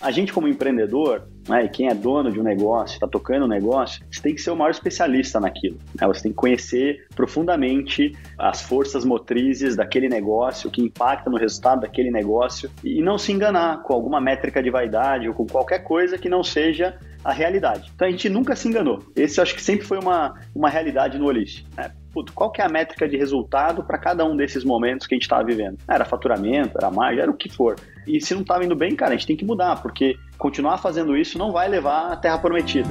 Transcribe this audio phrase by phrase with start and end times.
[0.00, 3.48] A gente, como empreendedor, né, e quem é dono de um negócio, está tocando um
[3.48, 5.76] negócio, você tem que ser o maior especialista naquilo.
[6.00, 6.06] Né?
[6.06, 11.80] Você tem que conhecer profundamente as forças motrizes daquele negócio, o que impacta no resultado
[11.80, 16.16] daquele negócio, e não se enganar com alguma métrica de vaidade ou com qualquer coisa
[16.16, 17.90] que não seja a realidade.
[17.94, 19.02] Então a gente nunca se enganou.
[19.16, 21.66] Esse acho que sempre foi uma, uma realidade no Olist.
[21.76, 21.90] Né?
[22.18, 25.16] Puto, qual que é a métrica de resultado para cada um desses momentos que a
[25.16, 25.78] gente estava vivendo?
[25.86, 27.76] Era faturamento, era margem, era o que for.
[28.08, 31.16] E se não estava indo bem, cara, a gente tem que mudar, porque continuar fazendo
[31.16, 32.88] isso não vai levar à terra prometida.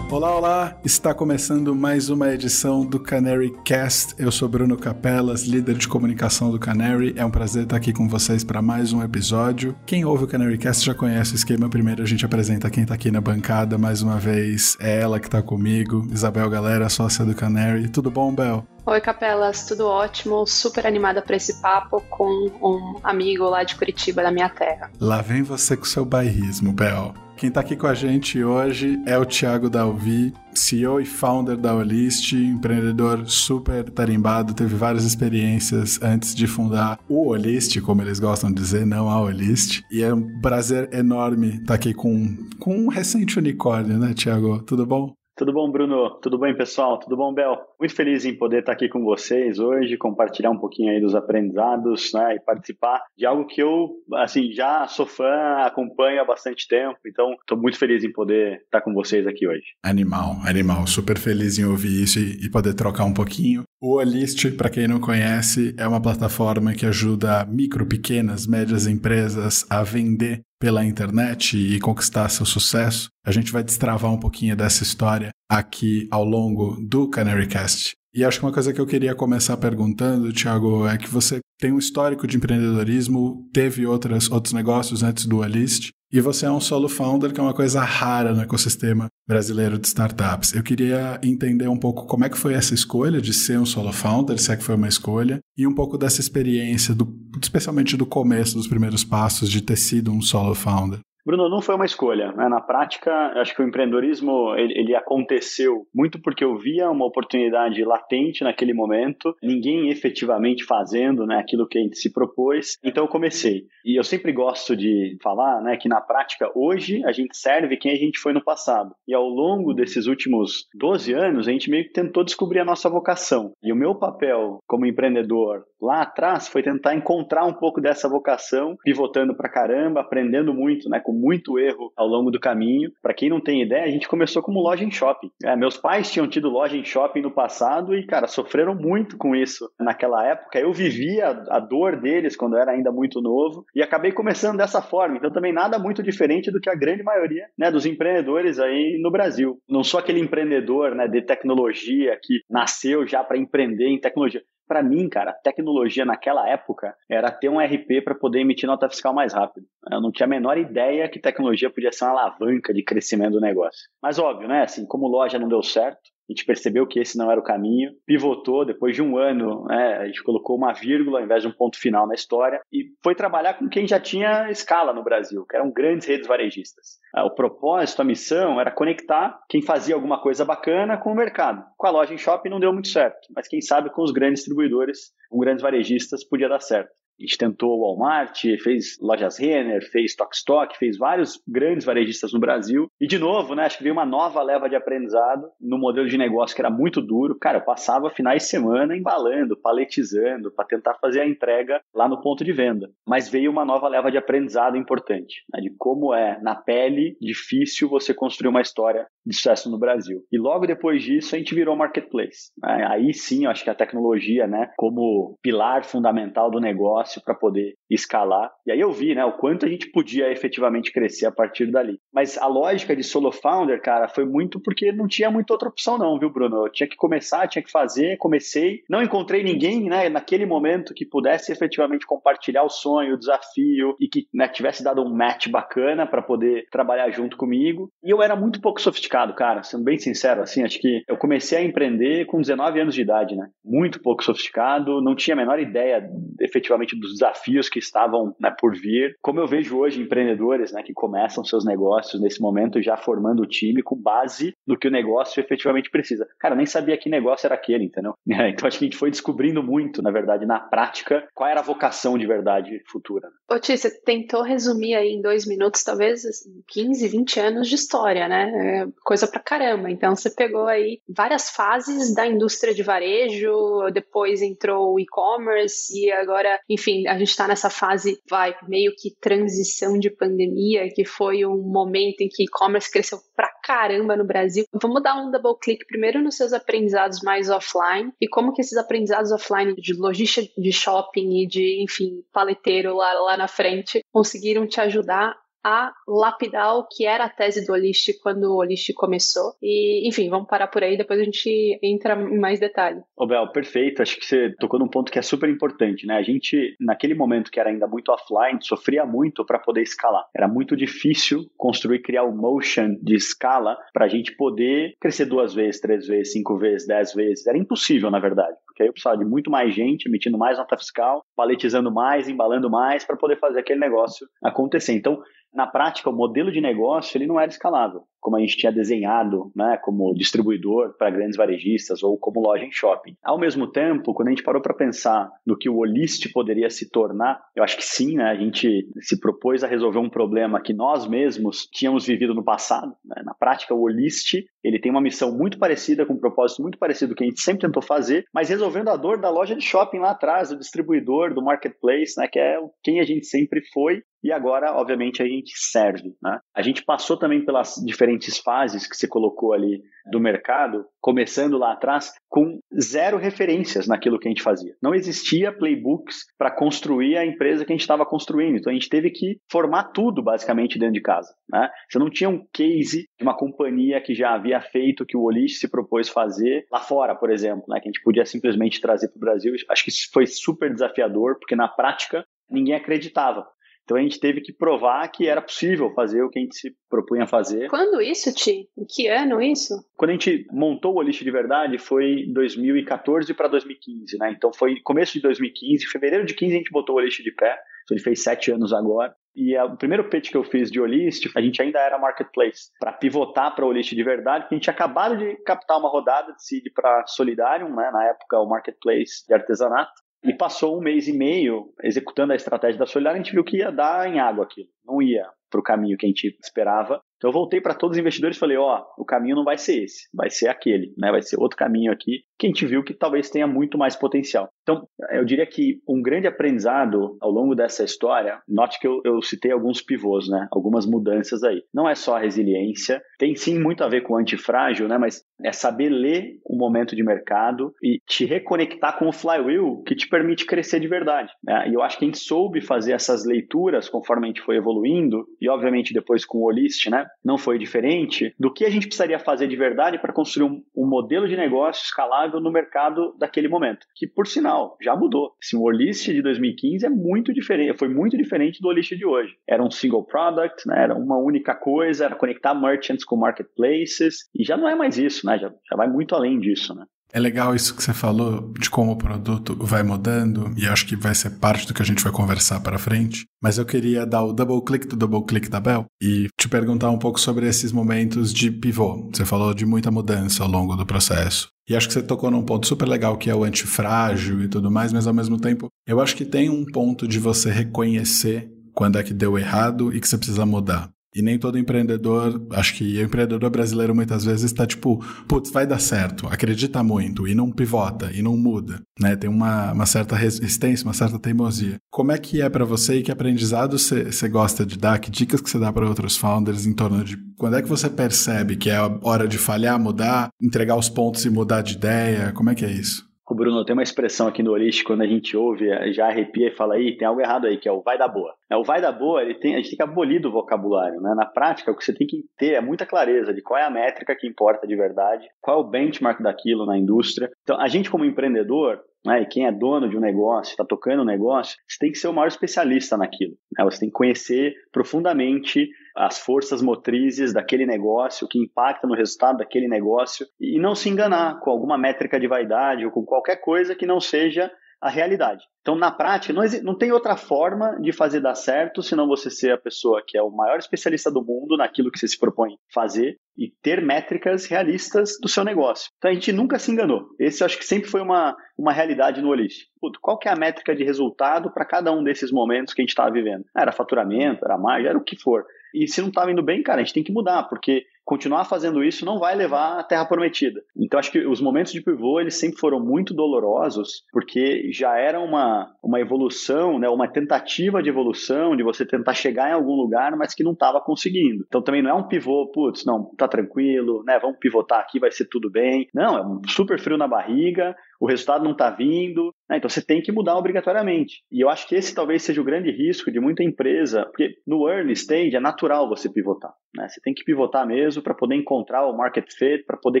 [0.20, 0.76] Olá, olá!
[0.84, 4.14] Está começando mais uma edição do Canary Cast.
[4.18, 7.14] Eu sou Bruno Capelas, líder de comunicação do Canary.
[7.16, 9.74] É um prazer estar aqui com vocês para mais um episódio.
[9.86, 11.70] Quem ouve o Canary Cast já conhece o esquema.
[11.70, 13.78] Primeiro a gente apresenta quem está aqui na bancada.
[13.78, 17.88] Mais uma vez, é ela que está comigo, Isabel Galera, sócia do Canary.
[17.88, 18.66] Tudo bom, Bel?
[18.84, 20.46] Oi, Capelas, tudo ótimo.
[20.46, 24.90] Super animada para esse papo com um amigo lá de Curitiba, da minha terra.
[25.00, 27.14] Lá vem você com seu bairrismo, Bel.
[27.40, 31.74] Quem está aqui com a gente hoje é o Thiago Dalvi, CEO e founder da
[31.74, 38.50] Olist, empreendedor super tarimbado, teve várias experiências antes de fundar o Olist, como eles gostam
[38.50, 39.80] de dizer, não a Olist.
[39.90, 44.62] E é um prazer enorme estar tá aqui com, com um recente unicórnio, né, Thiago?
[44.62, 45.14] Tudo bom?
[45.34, 46.18] Tudo bom, Bruno?
[46.20, 46.98] Tudo bem, pessoal?
[46.98, 47.56] Tudo bom, Bel?
[47.80, 52.10] Muito feliz em poder estar aqui com vocês hoje, compartilhar um pouquinho aí dos aprendizados,
[52.12, 56.98] né, e participar de algo que eu, assim, já sou fã, acompanho há bastante tempo,
[57.06, 59.64] então estou muito feliz em poder estar com vocês aqui hoje.
[59.82, 63.62] Animal, animal, super feliz em ouvir isso e, poder trocar um pouquinho.
[63.80, 69.64] O Olist, para quem não conhece, é uma plataforma que ajuda micro, pequenas, médias empresas
[69.70, 73.08] a vender pela internet e conquistar seu sucesso.
[73.24, 77.69] A gente vai destravar um pouquinho dessa história aqui ao longo do Canarycast.
[78.12, 81.72] E acho que uma coisa que eu queria começar perguntando, Thiago, é que você tem
[81.72, 86.60] um histórico de empreendedorismo, teve outras, outros negócios antes do Alist, e você é um
[86.60, 90.52] solo founder, que é uma coisa rara no ecossistema brasileiro de startups.
[90.52, 93.92] Eu queria entender um pouco como é que foi essa escolha de ser um solo
[93.92, 98.04] founder, se é que foi uma escolha, e um pouco dessa experiência, do, especialmente do
[98.04, 100.98] começo, dos primeiros passos de ter sido um solo founder.
[101.24, 102.32] Bruno, não foi uma escolha.
[102.32, 102.48] Né?
[102.48, 107.82] Na prática, acho que o empreendedorismo ele, ele, aconteceu muito porque eu via uma oportunidade
[107.84, 112.78] latente naquele momento, ninguém efetivamente fazendo né, aquilo que a gente se propôs.
[112.84, 113.64] Então eu comecei.
[113.84, 117.92] E eu sempre gosto de falar né, que na prática, hoje, a gente serve quem
[117.92, 118.94] a gente foi no passado.
[119.06, 122.88] E ao longo desses últimos 12 anos, a gente meio que tentou descobrir a nossa
[122.88, 123.52] vocação.
[123.62, 128.76] E o meu papel como empreendedor lá atrás foi tentar encontrar um pouco dessa vocação,
[128.84, 131.00] pivotando pra caramba, aprendendo muito, né?
[131.10, 132.92] Com muito erro ao longo do caminho.
[133.02, 135.30] Para quem não tem ideia, a gente começou como loja em shopping.
[135.44, 139.34] É, meus pais tinham tido loja em shopping no passado e, cara, sofreram muito com
[139.34, 140.60] isso naquela época.
[140.60, 145.16] Eu vivia a dor deles quando era ainda muito novo e acabei começando dessa forma.
[145.16, 149.10] Então, também nada muito diferente do que a grande maioria né, dos empreendedores aí no
[149.10, 149.58] Brasil.
[149.68, 154.84] Não sou aquele empreendedor né, de tecnologia que nasceu já para empreender em tecnologia para
[154.84, 159.32] mim, cara, tecnologia naquela época era ter um RP para poder emitir nota fiscal mais
[159.32, 159.66] rápido.
[159.90, 163.40] Eu não tinha a menor ideia que tecnologia podia ser uma alavanca de crescimento do
[163.40, 163.88] negócio.
[164.00, 164.62] Mas óbvio, né?
[164.62, 165.98] Assim, como loja não deu certo,
[166.30, 169.98] a gente percebeu que esse não era o caminho, pivotou depois de um ano, né,
[169.98, 173.16] a gente colocou uma vírgula ao invés de um ponto final na história e foi
[173.16, 177.00] trabalhar com quem já tinha escala no Brasil, que eram grandes redes varejistas.
[177.12, 181.64] Ah, o propósito, a missão era conectar quem fazia alguma coisa bacana com o mercado.
[181.76, 184.40] Com a loja em shopping não deu muito certo, mas quem sabe com os grandes
[184.40, 186.90] distribuidores, com grandes varejistas podia dar certo.
[187.20, 192.32] A gente tentou o Walmart, fez lojas Renner, fez Stock Stock, fez vários grandes varejistas
[192.32, 192.90] no Brasil.
[192.98, 196.16] E de novo, né, acho que veio uma nova leva de aprendizado no modelo de
[196.16, 197.38] negócio que era muito duro.
[197.38, 202.22] Cara, eu passava finais de semana embalando, paletizando, para tentar fazer a entrega lá no
[202.22, 202.90] ponto de venda.
[203.06, 207.88] Mas veio uma nova leva de aprendizado importante, né, de como é, na pele, difícil
[207.88, 210.22] você construir uma história de sucesso no Brasil.
[210.32, 212.50] E logo depois disso, a gente virou marketplace.
[212.62, 212.86] Né?
[212.88, 217.74] Aí sim, acho que a tecnologia, né, como pilar fundamental do negócio, negócio para poder
[217.88, 218.50] escalar.
[218.66, 221.98] E aí eu vi, né, o quanto a gente podia efetivamente crescer a partir dali.
[222.12, 225.98] Mas a lógica de solo founder, cara, foi muito porque não tinha muita outra opção
[225.98, 226.66] não, viu, Bruno?
[226.66, 231.04] Eu tinha que começar, tinha que fazer, comecei, não encontrei ninguém, né, naquele momento que
[231.04, 236.06] pudesse efetivamente compartilhar o sonho, o desafio e que né, tivesse dado um match bacana
[236.06, 237.90] para poder trabalhar junto comigo.
[238.02, 241.58] E eu era muito pouco sofisticado cara, sendo bem sincero, assim, acho que eu comecei
[241.58, 243.48] a empreender com 19 anos de idade, né?
[243.64, 246.08] Muito pouco sofisticado, não tinha a menor ideia
[246.40, 249.16] efetivamente dos desafios que estavam né, por vir.
[249.20, 253.46] Como eu vejo hoje empreendedores, né, que começam seus negócios nesse momento já formando o
[253.46, 256.26] time com base no que o negócio efetivamente precisa.
[256.38, 258.14] Cara, eu nem sabia que negócio era aquele, entendeu?
[258.50, 261.62] Então acho que a gente foi descobrindo muito, na verdade, na prática, qual era a
[261.62, 263.28] vocação de verdade futura.
[263.50, 266.22] Ô, Ti, você tentou resumir aí em dois minutos, talvez
[266.68, 268.86] 15, 20 anos de história, né?
[269.02, 269.90] Coisa pra caramba.
[269.90, 276.10] Então você pegou aí várias fases da indústria de varejo, depois entrou o e-commerce e
[276.12, 281.44] agora, enfim, a gente tá nessa fase, vai, meio que transição de pandemia, que foi
[281.46, 284.64] um momento em que e-commerce cresceu pra caramba no Brasil.
[284.80, 288.76] Vamos dar um double click primeiro nos seus aprendizados mais offline e como que esses
[288.76, 294.66] aprendizados offline de logística de shopping e de, enfim, paleteiro lá, lá na frente conseguiram
[294.66, 299.52] te ajudar a lapidar o que era a tese do Olist quando o Olist começou.
[299.62, 303.00] E, enfim, vamos parar por aí, depois a gente entra em mais detalhe.
[303.16, 304.02] Ô Bel, perfeito.
[304.02, 306.16] Acho que você tocou num ponto que é super importante, né?
[306.16, 310.24] A gente, naquele momento que era ainda muito offline, sofria muito para poder escalar.
[310.34, 315.26] Era muito difícil construir, criar o um motion de escala para a gente poder crescer
[315.26, 317.46] duas vezes, três vezes, cinco vezes, dez vezes.
[317.46, 320.76] Era impossível, na verdade, porque aí eu precisava de muito mais gente, emitindo mais nota
[320.76, 324.92] fiscal, paletizando mais, embalando mais para poder fazer aquele negócio acontecer.
[324.92, 325.20] Então,
[325.52, 329.50] na prática, o modelo de negócio ele não era escalável como a gente tinha desenhado,
[329.56, 333.16] né, como distribuidor para grandes varejistas ou como loja em shopping.
[333.24, 336.90] Ao mesmo tempo, quando a gente parou para pensar no que o Olist poderia se
[336.90, 340.74] tornar, eu acho que sim, né, a gente se propôs a resolver um problema que
[340.74, 342.94] nós mesmos tínhamos vivido no passado.
[343.04, 343.22] Né?
[343.24, 347.14] Na prática, o Olist ele tem uma missão muito parecida, com um propósito muito parecido
[347.14, 350.10] que a gente sempre tentou fazer, mas resolvendo a dor da loja de shopping lá
[350.10, 354.72] atrás, do distribuidor, do marketplace, né, que é quem a gente sempre foi e agora,
[354.72, 356.14] obviamente, a gente serve.
[356.22, 356.38] Né?
[356.54, 361.72] A gente passou também pelas diferentes fases que você colocou ali do mercado, começando lá
[361.72, 364.74] atrás, com zero referências naquilo que a gente fazia.
[364.82, 368.56] Não existia playbooks para construir a empresa que a gente estava construindo.
[368.56, 371.34] Então a gente teve que formar tudo basicamente dentro de casa.
[371.50, 371.68] Né?
[371.88, 375.22] Você não tinha um case de uma companhia que já havia feito o que o
[375.22, 377.80] Olish se propôs fazer lá fora, por exemplo, né?
[377.80, 379.54] que a gente podia simplesmente trazer para o Brasil.
[379.68, 383.46] Acho que isso foi super desafiador, porque na prática ninguém acreditava.
[383.90, 386.72] Então a gente teve que provar que era possível fazer o que a gente se
[386.88, 387.68] propunha fazer.
[387.68, 388.68] Quando isso, Ti?
[388.78, 389.74] Em que ano isso?
[389.96, 394.30] Quando a gente montou o Olist de verdade foi 2014 para 2015, né?
[394.30, 397.58] Então foi começo de 2015, fevereiro de 15 a gente botou o Olist de pé.
[397.82, 399.12] Então ele fez sete anos agora.
[399.34, 402.70] E a, o primeiro pitch que eu fiz de Olist, a gente ainda era marketplace,
[402.78, 405.88] para pivotar para o Olist de verdade, porque a gente tinha acabado de captar uma
[405.88, 409.90] rodada de seed para Solidarium, né, na época o marketplace de artesanato.
[410.22, 413.58] E passou um mês e meio executando a estratégia da Solidária, a gente viu que
[413.58, 417.00] ia dar em água aquilo, não ia para o caminho que a gente esperava.
[417.16, 419.58] Então eu voltei para todos os investidores e falei, ó, oh, o caminho não vai
[419.58, 421.10] ser esse, vai ser aquele, né?
[421.10, 424.48] Vai ser outro caminho aqui que a gente viu que talvez tenha muito mais potencial.
[424.70, 429.20] Então, eu diria que um grande aprendizado ao longo dessa história, note que eu, eu
[429.20, 430.46] citei alguns pivôs, né?
[430.52, 431.62] Algumas mudanças aí.
[431.74, 434.96] Não é só a resiliência, tem sim muito a ver com o antifrágil, né?
[434.98, 439.94] Mas é saber ler o momento de mercado e te reconectar com o flywheel que
[439.94, 441.32] te permite crescer de verdade.
[441.42, 441.68] Né?
[441.68, 445.48] E eu acho que gente soube fazer essas leituras conforme a gente foi evoluindo e
[445.48, 447.06] obviamente depois com o Olist, né?
[447.24, 450.86] não foi diferente, do que a gente precisaria fazer de verdade para construir um, um,
[450.86, 453.86] modelo de negócio escalável no mercado daquele momento.
[453.94, 455.32] Que, por sinal, já mudou.
[455.42, 459.34] Assim, o Olist de 2015 é muito diferente, foi muito diferente do Olist de hoje.
[459.48, 460.82] Era um single product, né?
[460.82, 465.26] era uma única coisa, era conectar merchants com marketplaces, e já não é mais isso,
[465.26, 465.38] né?
[465.38, 466.74] já, já vai muito além disso.
[466.74, 466.84] Né?
[467.12, 470.94] É legal isso que você falou de como o produto vai mudando e acho que
[470.94, 473.26] vai ser parte do que a gente vai conversar para frente.
[473.42, 476.90] Mas eu queria dar o double click do double click da Bell e te perguntar
[476.90, 479.10] um pouco sobre esses momentos de pivô.
[479.12, 481.48] Você falou de muita mudança ao longo do processo.
[481.68, 484.70] E acho que você tocou num ponto super legal que é o antifrágil e tudo
[484.70, 488.98] mais, mas ao mesmo tempo, eu acho que tem um ponto de você reconhecer quando
[488.98, 490.90] é que deu errado e que você precisa mudar.
[491.14, 495.66] E nem todo empreendedor, acho que o empreendedor brasileiro muitas vezes está tipo, putz, vai
[495.66, 499.16] dar certo, acredita muito e não pivota e não muda, né?
[499.16, 501.78] Tem uma, uma certa resistência, uma certa teimosia.
[501.90, 505.00] Como é que é para você e que aprendizado você gosta de dar?
[505.00, 507.88] Que dicas que você dá para outros founders em torno de quando é que você
[507.88, 512.32] percebe que é a hora de falhar, mudar, entregar os pontos e mudar de ideia?
[512.32, 513.09] Como é que é isso?
[513.30, 516.56] O Bruno tem uma expressão aqui no Olist, quando a gente ouve, já arrepia e
[516.56, 518.34] fala aí, tem algo errado aí, que é o vai da boa.
[518.50, 521.00] É, o vai da boa, ele tem, a gente tem que abolir do vocabulário.
[521.00, 521.14] Né?
[521.14, 523.70] Na prática, o que você tem que ter é muita clareza de qual é a
[523.70, 527.30] métrica que importa de verdade, qual é o benchmark daquilo na indústria.
[527.44, 531.02] Então, a gente como empreendedor, né, e quem é dono de um negócio, está tocando
[531.02, 533.34] um negócio, você tem que ser o maior especialista naquilo.
[533.56, 533.64] Né?
[533.64, 535.70] Você tem que conhecer profundamente
[536.00, 541.40] as forças motrizes daquele negócio, que impacta no resultado daquele negócio, e não se enganar
[541.40, 545.44] com alguma métrica de vaidade ou com qualquer coisa que não seja a realidade.
[545.60, 549.52] Então, na prática, não, não, tem outra forma de fazer dar certo senão você ser
[549.52, 553.18] a pessoa que é o maior especialista do mundo naquilo que você se propõe fazer
[553.36, 555.90] e ter métricas realistas do seu negócio.
[555.98, 557.08] Então, a gente nunca se enganou.
[557.18, 559.66] Esse acho que sempre foi uma, uma realidade no Olist.
[560.00, 562.90] Qual que é a métrica de resultado para cada um desses momentos que a gente
[562.90, 563.44] estava vivendo?
[563.54, 565.44] Era faturamento, era margem, era o que for.
[565.74, 568.82] E se não estava indo bem, cara, a gente tem que mudar, porque continuar fazendo
[568.82, 570.60] isso não vai levar à terra prometida.
[570.76, 575.20] Então acho que os momentos de pivô eles sempre foram muito dolorosos, porque já era
[575.20, 580.16] uma, uma evolução, né, uma tentativa de evolução, de você tentar chegar em algum lugar,
[580.16, 581.44] mas que não estava conseguindo.
[581.46, 585.12] Então também não é um pivô, putz, não, tá tranquilo, né, vamos pivotar aqui, vai
[585.12, 585.88] ser tudo bem.
[585.94, 589.58] Não, é um super frio na barriga, o resultado não está vindo, né?
[589.58, 591.22] então você tem que mudar obrigatoriamente.
[591.30, 594.66] E eu acho que esse talvez seja o grande risco de muita empresa, porque no
[594.68, 596.52] early stage é natural você pivotar.
[596.74, 596.88] Né?
[596.88, 600.00] Você tem que pivotar mesmo para poder encontrar o market fit, para poder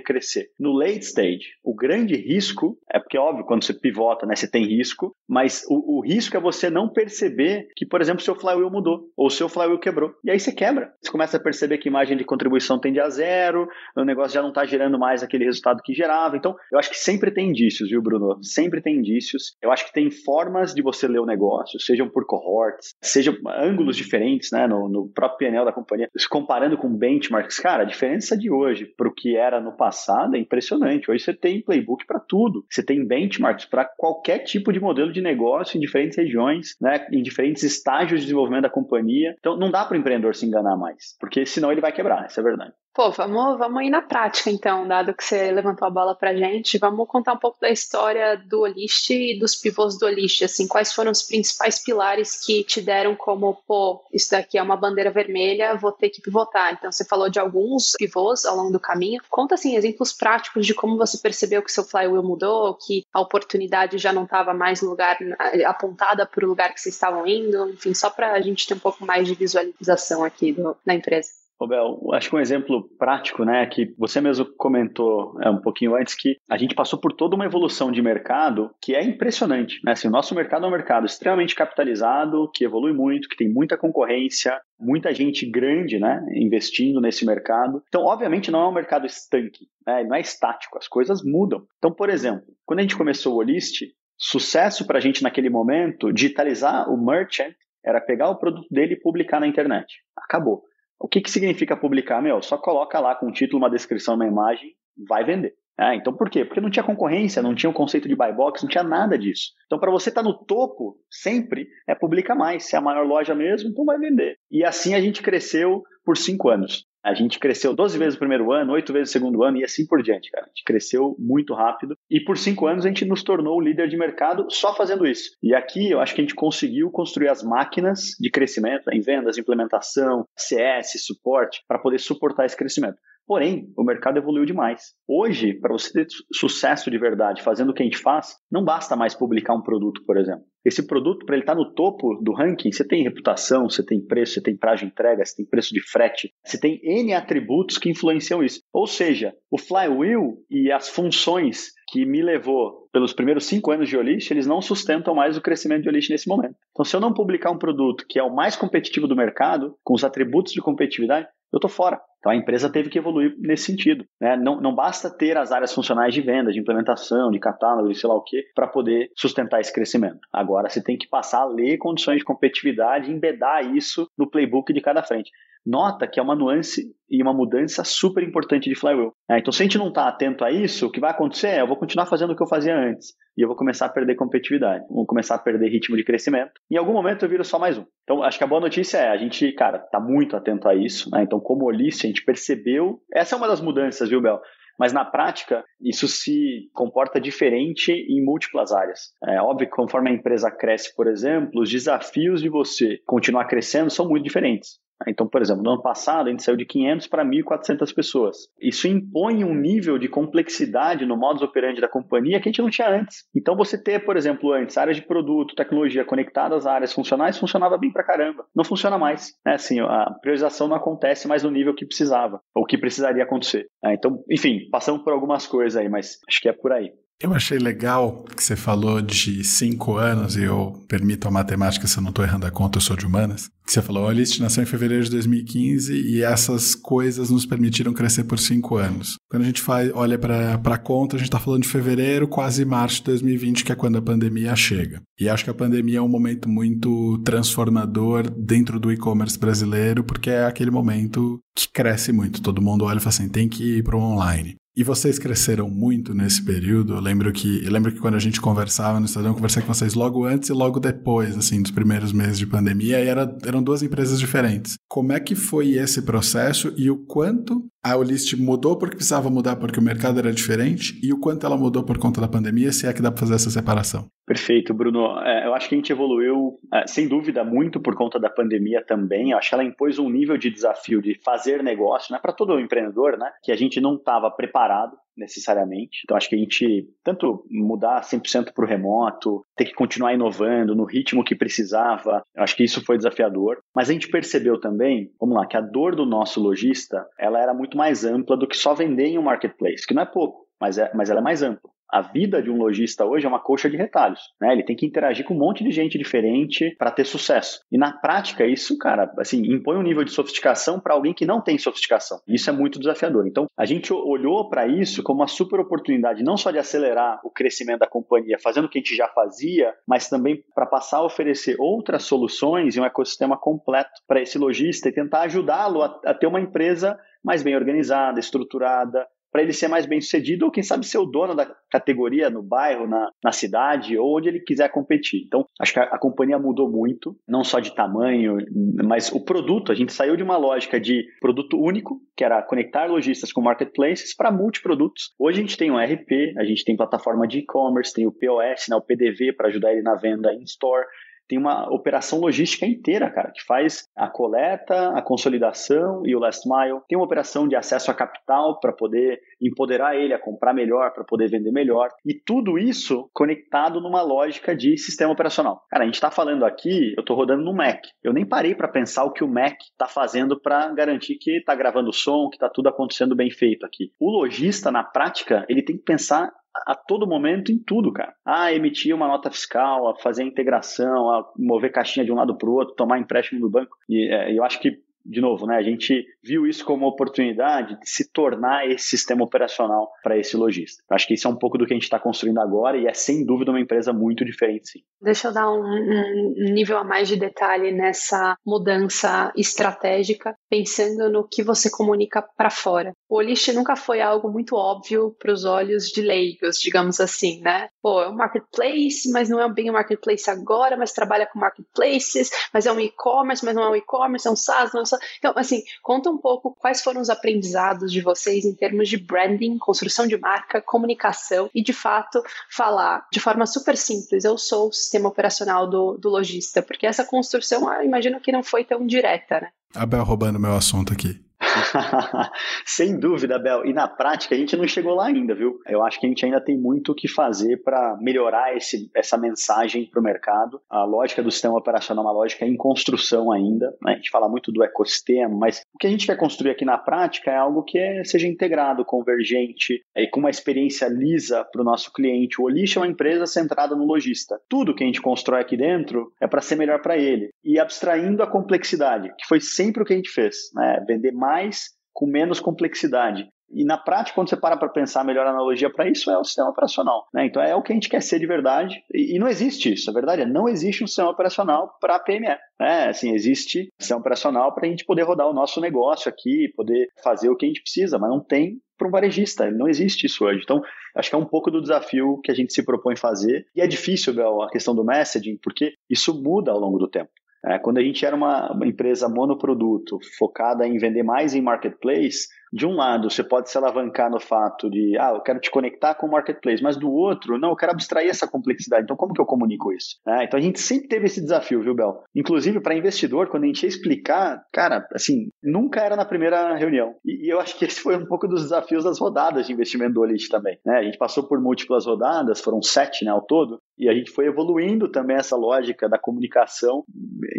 [0.00, 0.46] crescer.
[0.58, 4.64] No late stage, o grande risco é porque, óbvio, quando você pivota, né, você tem
[4.64, 9.08] risco, mas o, o risco é você não perceber que, por exemplo, seu flywheel mudou
[9.16, 10.14] ou seu flywheel quebrou.
[10.24, 10.92] E aí você quebra.
[11.02, 14.40] Você começa a perceber que a imagem de contribuição tende a zero, o negócio já
[14.40, 16.36] não está gerando mais aquele resultado que gerava.
[16.36, 18.42] Então, eu acho que sempre tem indícios viu, Bruno?
[18.42, 19.56] Sempre tem indícios.
[19.62, 23.96] Eu acho que tem formas de você ler o negócio, sejam por cohorts, sejam ângulos
[23.96, 26.08] diferentes, né, no, no próprio PNL da companhia.
[26.16, 30.36] Se comparando com benchmarks, cara, a diferença de hoje para o que era no passado
[30.36, 31.10] é impressionante.
[31.10, 32.64] Hoje você tem playbook para tudo.
[32.70, 37.22] Você tem benchmarks para qualquer tipo de modelo de negócio em diferentes regiões, né, em
[37.22, 39.34] diferentes estágios de desenvolvimento da companhia.
[39.38, 42.40] Então, não dá para o empreendedor se enganar mais, porque senão ele vai quebrar, isso
[42.40, 42.72] é verdade.
[42.92, 46.76] Pô, vamos, vamos ir na prática então, dado que você levantou a bola pra gente.
[46.76, 50.92] Vamos contar um pouco da história do Olist e dos pivôs do Olist, assim, quais
[50.92, 55.76] foram os principais pilares que te deram como, pô, isso daqui é uma bandeira vermelha,
[55.76, 56.72] vou ter que pivotar.
[56.72, 59.22] Então, você falou de alguns pivôs ao longo do caminho.
[59.30, 63.98] Conta, assim, exemplos práticos de como você percebeu que seu flywheel mudou, que a oportunidade
[63.98, 65.16] já não estava mais no lugar,
[65.64, 68.80] apontada para o lugar que vocês estavam indo, enfim, só para a gente ter um
[68.80, 71.39] pouco mais de visualização aqui do, da empresa.
[71.66, 76.14] Bel, acho que um exemplo prático, né, que você mesmo comentou é, um pouquinho antes,
[76.14, 79.80] que a gente passou por toda uma evolução de mercado que é impressionante.
[79.84, 79.92] Né?
[79.92, 83.76] Assim, o nosso mercado é um mercado extremamente capitalizado, que evolui muito, que tem muita
[83.76, 87.82] concorrência, muita gente grande né, investindo nesse mercado.
[87.88, 90.04] Então, obviamente, não é um mercado estanque, né?
[90.04, 91.64] não é estático, as coisas mudam.
[91.78, 93.82] Então, por exemplo, quando a gente começou o Olist,
[94.16, 99.00] sucesso para a gente naquele momento, digitalizar o merchant era pegar o produto dele e
[99.00, 99.86] publicar na internet.
[100.16, 100.62] Acabou.
[101.00, 102.20] O que, que significa publicar?
[102.20, 104.74] Meu, só coloca lá com um título, uma descrição, uma imagem,
[105.08, 105.54] vai vender.
[105.80, 106.44] É, então por quê?
[106.44, 109.52] Porque não tinha concorrência, não tinha o conceito de buy box, não tinha nada disso.
[109.64, 112.66] Então para você estar tá no topo, sempre é publica mais.
[112.66, 114.36] Se é a maior loja mesmo, então vai vender.
[114.50, 116.86] E assim a gente cresceu por cinco anos.
[117.02, 119.86] A gente cresceu 12 vezes no primeiro ano, 8 vezes no segundo ano e assim
[119.86, 120.44] por diante, cara.
[120.44, 123.88] A gente cresceu muito rápido e por cinco anos a gente nos tornou o líder
[123.88, 125.30] de mercado só fazendo isso.
[125.42, 129.38] E aqui eu acho que a gente conseguiu construir as máquinas de crescimento em vendas,
[129.38, 132.98] implementação, CS, suporte, para poder suportar esse crescimento.
[133.30, 134.92] Porém, o mercado evoluiu demais.
[135.06, 138.96] Hoje, para você ter sucesso de verdade fazendo o que a gente faz, não basta
[138.96, 140.42] mais publicar um produto, por exemplo.
[140.66, 144.04] Esse produto, para ele estar tá no topo do ranking, você tem reputação, você tem
[144.04, 147.78] preço, você tem prazo de entrega, você tem preço de frete, você tem N atributos
[147.78, 148.62] que influenciam isso.
[148.72, 153.96] Ou seja, o flywheel e as funções que me levou pelos primeiros cinco anos de
[153.96, 156.56] Olist, eles não sustentam mais o crescimento de Olist nesse momento.
[156.72, 159.94] Então, se eu não publicar um produto que é o mais competitivo do mercado, com
[159.94, 162.00] os atributos de competitividade, eu estou fora.
[162.20, 164.04] Então a empresa teve que evoluir nesse sentido.
[164.20, 164.36] Né?
[164.36, 168.14] Não, não basta ter as áreas funcionais de venda, de implementação, de catálogo, sei lá
[168.14, 170.20] o quê, para poder sustentar esse crescimento.
[170.32, 174.72] Agora você tem que passar a ler condições de competitividade e embedar isso no playbook
[174.72, 175.30] de cada frente
[175.64, 179.12] nota que é uma nuance e uma mudança super importante de flywheel.
[179.28, 181.60] É, então, se a gente não está atento a isso, o que vai acontecer é
[181.60, 184.14] eu vou continuar fazendo o que eu fazia antes e eu vou começar a perder
[184.14, 186.52] competitividade, vou começar a perder ritmo de crescimento.
[186.70, 187.84] Em algum momento eu viro só mais um.
[188.04, 191.10] Então, acho que a boa notícia é a gente, cara, tá muito atento a isso.
[191.10, 191.22] Né?
[191.22, 193.00] Então, como Olício, a gente percebeu.
[193.12, 194.40] Essa é uma das mudanças, viu, Bel?
[194.80, 199.12] mas na prática isso se comporta diferente em múltiplas áreas.
[199.22, 203.90] É óbvio que conforme a empresa cresce, por exemplo, os desafios de você continuar crescendo
[203.90, 204.78] são muito diferentes.
[205.08, 208.36] Então, por exemplo, no ano passado a gente saiu de 500 para 1.400 pessoas.
[208.60, 212.70] Isso impõe um nível de complexidade no modus operandi da companhia que a gente não
[212.70, 213.24] tinha antes.
[213.34, 217.78] Então, você ter, por exemplo, antes áreas de produto, tecnologia conectadas às áreas funcionais funcionava
[217.78, 218.44] bem pra caramba.
[218.54, 219.32] Não funciona mais.
[219.46, 223.66] É assim, a priorização não acontece mais no nível que precisava ou que precisaria acontecer.
[223.84, 226.92] É, então, enfim, passamos por algumas coisas aí, mas acho que é por aí.
[227.22, 231.98] Eu achei legal que você falou de cinco anos, e eu permito a matemática se
[231.98, 233.50] eu não estou errando a conta, eu sou de humanas.
[233.66, 237.92] Que você falou, a List nasceu em fevereiro de 2015 e essas coisas nos permitiram
[237.92, 239.16] crescer por cinco anos.
[239.30, 242.64] Quando a gente faz, olha para a conta, a gente está falando de fevereiro, quase
[242.64, 245.02] março de 2020, que é quando a pandemia chega.
[245.20, 250.30] E acho que a pandemia é um momento muito transformador dentro do e-commerce brasileiro, porque
[250.30, 252.40] é aquele momento que cresce muito.
[252.40, 254.56] Todo mundo olha e fala assim, tem que ir para o online.
[254.76, 256.94] E vocês cresceram muito nesse período.
[256.94, 259.74] Eu lembro que, eu lembro que quando a gente conversava no Estadão, eu conversei com
[259.74, 263.62] vocês logo antes e logo depois, assim, dos primeiros meses de pandemia, e era, eram
[263.62, 264.76] duas empresas diferentes.
[264.88, 269.56] Como é que foi esse processo e o quanto a Olist mudou porque precisava mudar
[269.56, 272.86] porque o mercado era diferente e o quanto ela mudou por conta da pandemia, se
[272.86, 274.08] é que dá para fazer essa separação?
[274.26, 275.18] Perfeito, Bruno.
[275.20, 278.84] É, eu acho que a gente evoluiu, é, sem dúvida, muito por conta da pandemia
[278.86, 279.30] também.
[279.30, 282.60] Eu acho que ela impôs um nível de desafio de fazer negócio, né, para todo
[282.60, 286.00] empreendedor, né, que a gente não estava preparado necessariamente.
[286.04, 290.74] Então, acho que a gente, tanto mudar 100% para o remoto, ter que continuar inovando
[290.74, 293.58] no ritmo que precisava, acho que isso foi desafiador.
[293.74, 297.54] Mas a gente percebeu também, vamos lá, que a dor do nosso lojista, ela era
[297.54, 300.78] muito mais ampla do que só vender em um marketplace, que não é pouco, mas,
[300.78, 303.68] é, mas ela é mais ampla a vida de um lojista hoje é uma coxa
[303.68, 304.52] de retalhos, né?
[304.52, 307.60] Ele tem que interagir com um monte de gente diferente para ter sucesso.
[307.70, 311.40] E na prática, isso, cara, assim, impõe um nível de sofisticação para alguém que não
[311.40, 312.20] tem sofisticação.
[312.26, 313.26] Isso é muito desafiador.
[313.26, 317.30] Então, a gente olhou para isso como uma super oportunidade, não só de acelerar o
[317.30, 321.04] crescimento da companhia, fazendo o que a gente já fazia, mas também para passar a
[321.04, 326.14] oferecer outras soluções e um ecossistema completo para esse lojista e tentar ajudá-lo a, a
[326.14, 330.62] ter uma empresa mais bem organizada, estruturada, para ele ser mais bem sucedido ou quem
[330.62, 334.68] sabe ser o dono da categoria no bairro, na, na cidade ou onde ele quiser
[334.70, 335.22] competir.
[335.24, 338.38] Então, acho que a, a, companhia mudou muito, não só de tamanho,
[338.84, 339.70] mas o produto.
[339.70, 344.14] A gente saiu de uma lógica de produto único, que era conectar lojistas com marketplaces,
[344.14, 345.14] para multiprodutos.
[345.18, 348.66] Hoje a gente tem um RP, a gente tem plataforma de e-commerce, tem o POS,
[348.68, 350.86] né, o PDV para ajudar ele na venda em store
[351.30, 356.44] tem uma operação logística inteira, cara, que faz a coleta, a consolidação e o last
[356.48, 356.80] mile.
[356.88, 361.04] Tem uma operação de acesso a capital para poder empoderar ele a comprar melhor, para
[361.04, 361.88] poder vender melhor.
[362.04, 365.62] E tudo isso conectado numa lógica de sistema operacional.
[365.70, 367.80] Cara, a gente está falando aqui, eu estou rodando no Mac.
[368.02, 371.54] Eu nem parei para pensar o que o Mac está fazendo para garantir que está
[371.54, 373.92] gravando o som, que está tudo acontecendo bem feito aqui.
[374.00, 376.32] O lojista, na prática, ele tem que pensar
[376.66, 378.14] a todo momento em tudo, cara.
[378.24, 382.36] Ah, emitir uma nota fiscal, a fazer a integração, a mover caixinha de um lado
[382.36, 383.76] para o outro, tomar empréstimo do banco.
[383.88, 387.88] E é, eu acho que de novo, né, a gente viu isso como oportunidade de
[387.88, 390.82] se tornar esse sistema operacional para esse lojista.
[390.90, 392.94] Acho que isso é um pouco do que a gente está construindo agora e é
[392.94, 394.80] sem dúvida uma empresa muito diferente, sim.
[395.00, 401.26] Deixa eu dar um, um nível a mais de detalhe nessa mudança estratégica, pensando no
[401.26, 402.92] que você comunica para fora.
[403.08, 407.68] O Olist nunca foi algo muito óbvio para os olhos de leigos, digamos assim, né?
[407.82, 412.30] Pô, é um marketplace, mas não é bem um marketplace agora, mas trabalha com marketplaces,
[412.52, 414.86] mas é um e-commerce, mas não é um e-commerce, é um SaaS, não é um
[414.90, 415.00] SaaS.
[415.18, 419.58] Então, assim, conta um pouco quais foram os aprendizados de vocês em termos de branding,
[419.58, 424.72] construção de marca, comunicação e, de fato, falar de forma super simples: eu sou o
[424.72, 429.40] sistema operacional do, do lojista, porque essa construção, eu imagino que não foi tão direta,
[429.40, 429.48] né?
[429.74, 431.29] Abel roubando meu assunto aqui.
[432.64, 433.64] Sem dúvida, Bel.
[433.64, 435.58] E na prática a gente não chegou lá ainda, viu?
[435.66, 439.16] Eu acho que a gente ainda tem muito o que fazer para melhorar esse, essa
[439.16, 440.60] mensagem para o mercado.
[440.68, 443.74] A lógica do sistema operacional é uma lógica em construção ainda.
[443.82, 443.92] Né?
[443.92, 446.78] A gente fala muito do ecossistema, mas o que a gente quer construir aqui na
[446.78, 451.64] prática é algo que é, seja integrado, convergente e com uma experiência lisa para o
[451.64, 452.40] nosso cliente.
[452.40, 454.40] O Olish é uma empresa centrada no lojista.
[454.48, 457.30] Tudo que a gente constrói aqui dentro é para ser melhor para ele.
[457.44, 460.50] E abstraindo a complexidade, que foi sempre o que a gente fez.
[460.54, 460.84] Né?
[460.86, 463.28] Vender mais mais com menos complexidade.
[463.52, 466.22] E na prática, quando você para para pensar a melhor analogia para isso, é o
[466.22, 467.08] sistema operacional.
[467.12, 467.26] Né?
[467.26, 468.80] Então é o que a gente quer ser de verdade.
[468.94, 469.90] E, e não existe isso.
[469.90, 472.36] A verdade é não existe um sistema operacional para PME.
[472.60, 472.88] Né?
[472.88, 477.28] Assim, existe sistema operacional para a gente poder rodar o nosso negócio aqui, poder fazer
[477.28, 479.50] o que a gente precisa, mas não tem para um varejista.
[479.50, 480.42] Não existe isso hoje.
[480.44, 480.62] Então,
[480.94, 483.46] acho que é um pouco do desafio que a gente se propõe fazer.
[483.56, 487.10] E é difícil, Bel, a questão do messaging, porque isso muda ao longo do tempo.
[487.44, 492.66] É, quando a gente era uma, empresa monoproduto, focada em vender mais em marketplace, de
[492.66, 496.06] um lado, você pode se alavancar no fato de, ah, eu quero te conectar com
[496.06, 498.82] o marketplace, mas do outro, não, eu quero abstrair essa complexidade.
[498.82, 499.96] Então, como que eu comunico isso?
[500.06, 502.02] É, então, a gente sempre teve esse desafio, viu, Bel?
[502.14, 506.94] Inclusive, para investidor, quando a gente ia explicar, cara, assim, nunca era na primeira reunião.
[507.04, 510.00] E, eu acho que esse foi um pouco dos desafios das rodadas de investimento do
[510.00, 510.58] Olite também.
[510.66, 510.78] Né?
[510.78, 514.26] A gente passou por múltiplas rodadas, foram sete né, ao todo, E a gente foi
[514.26, 516.84] evoluindo também essa lógica da comunicação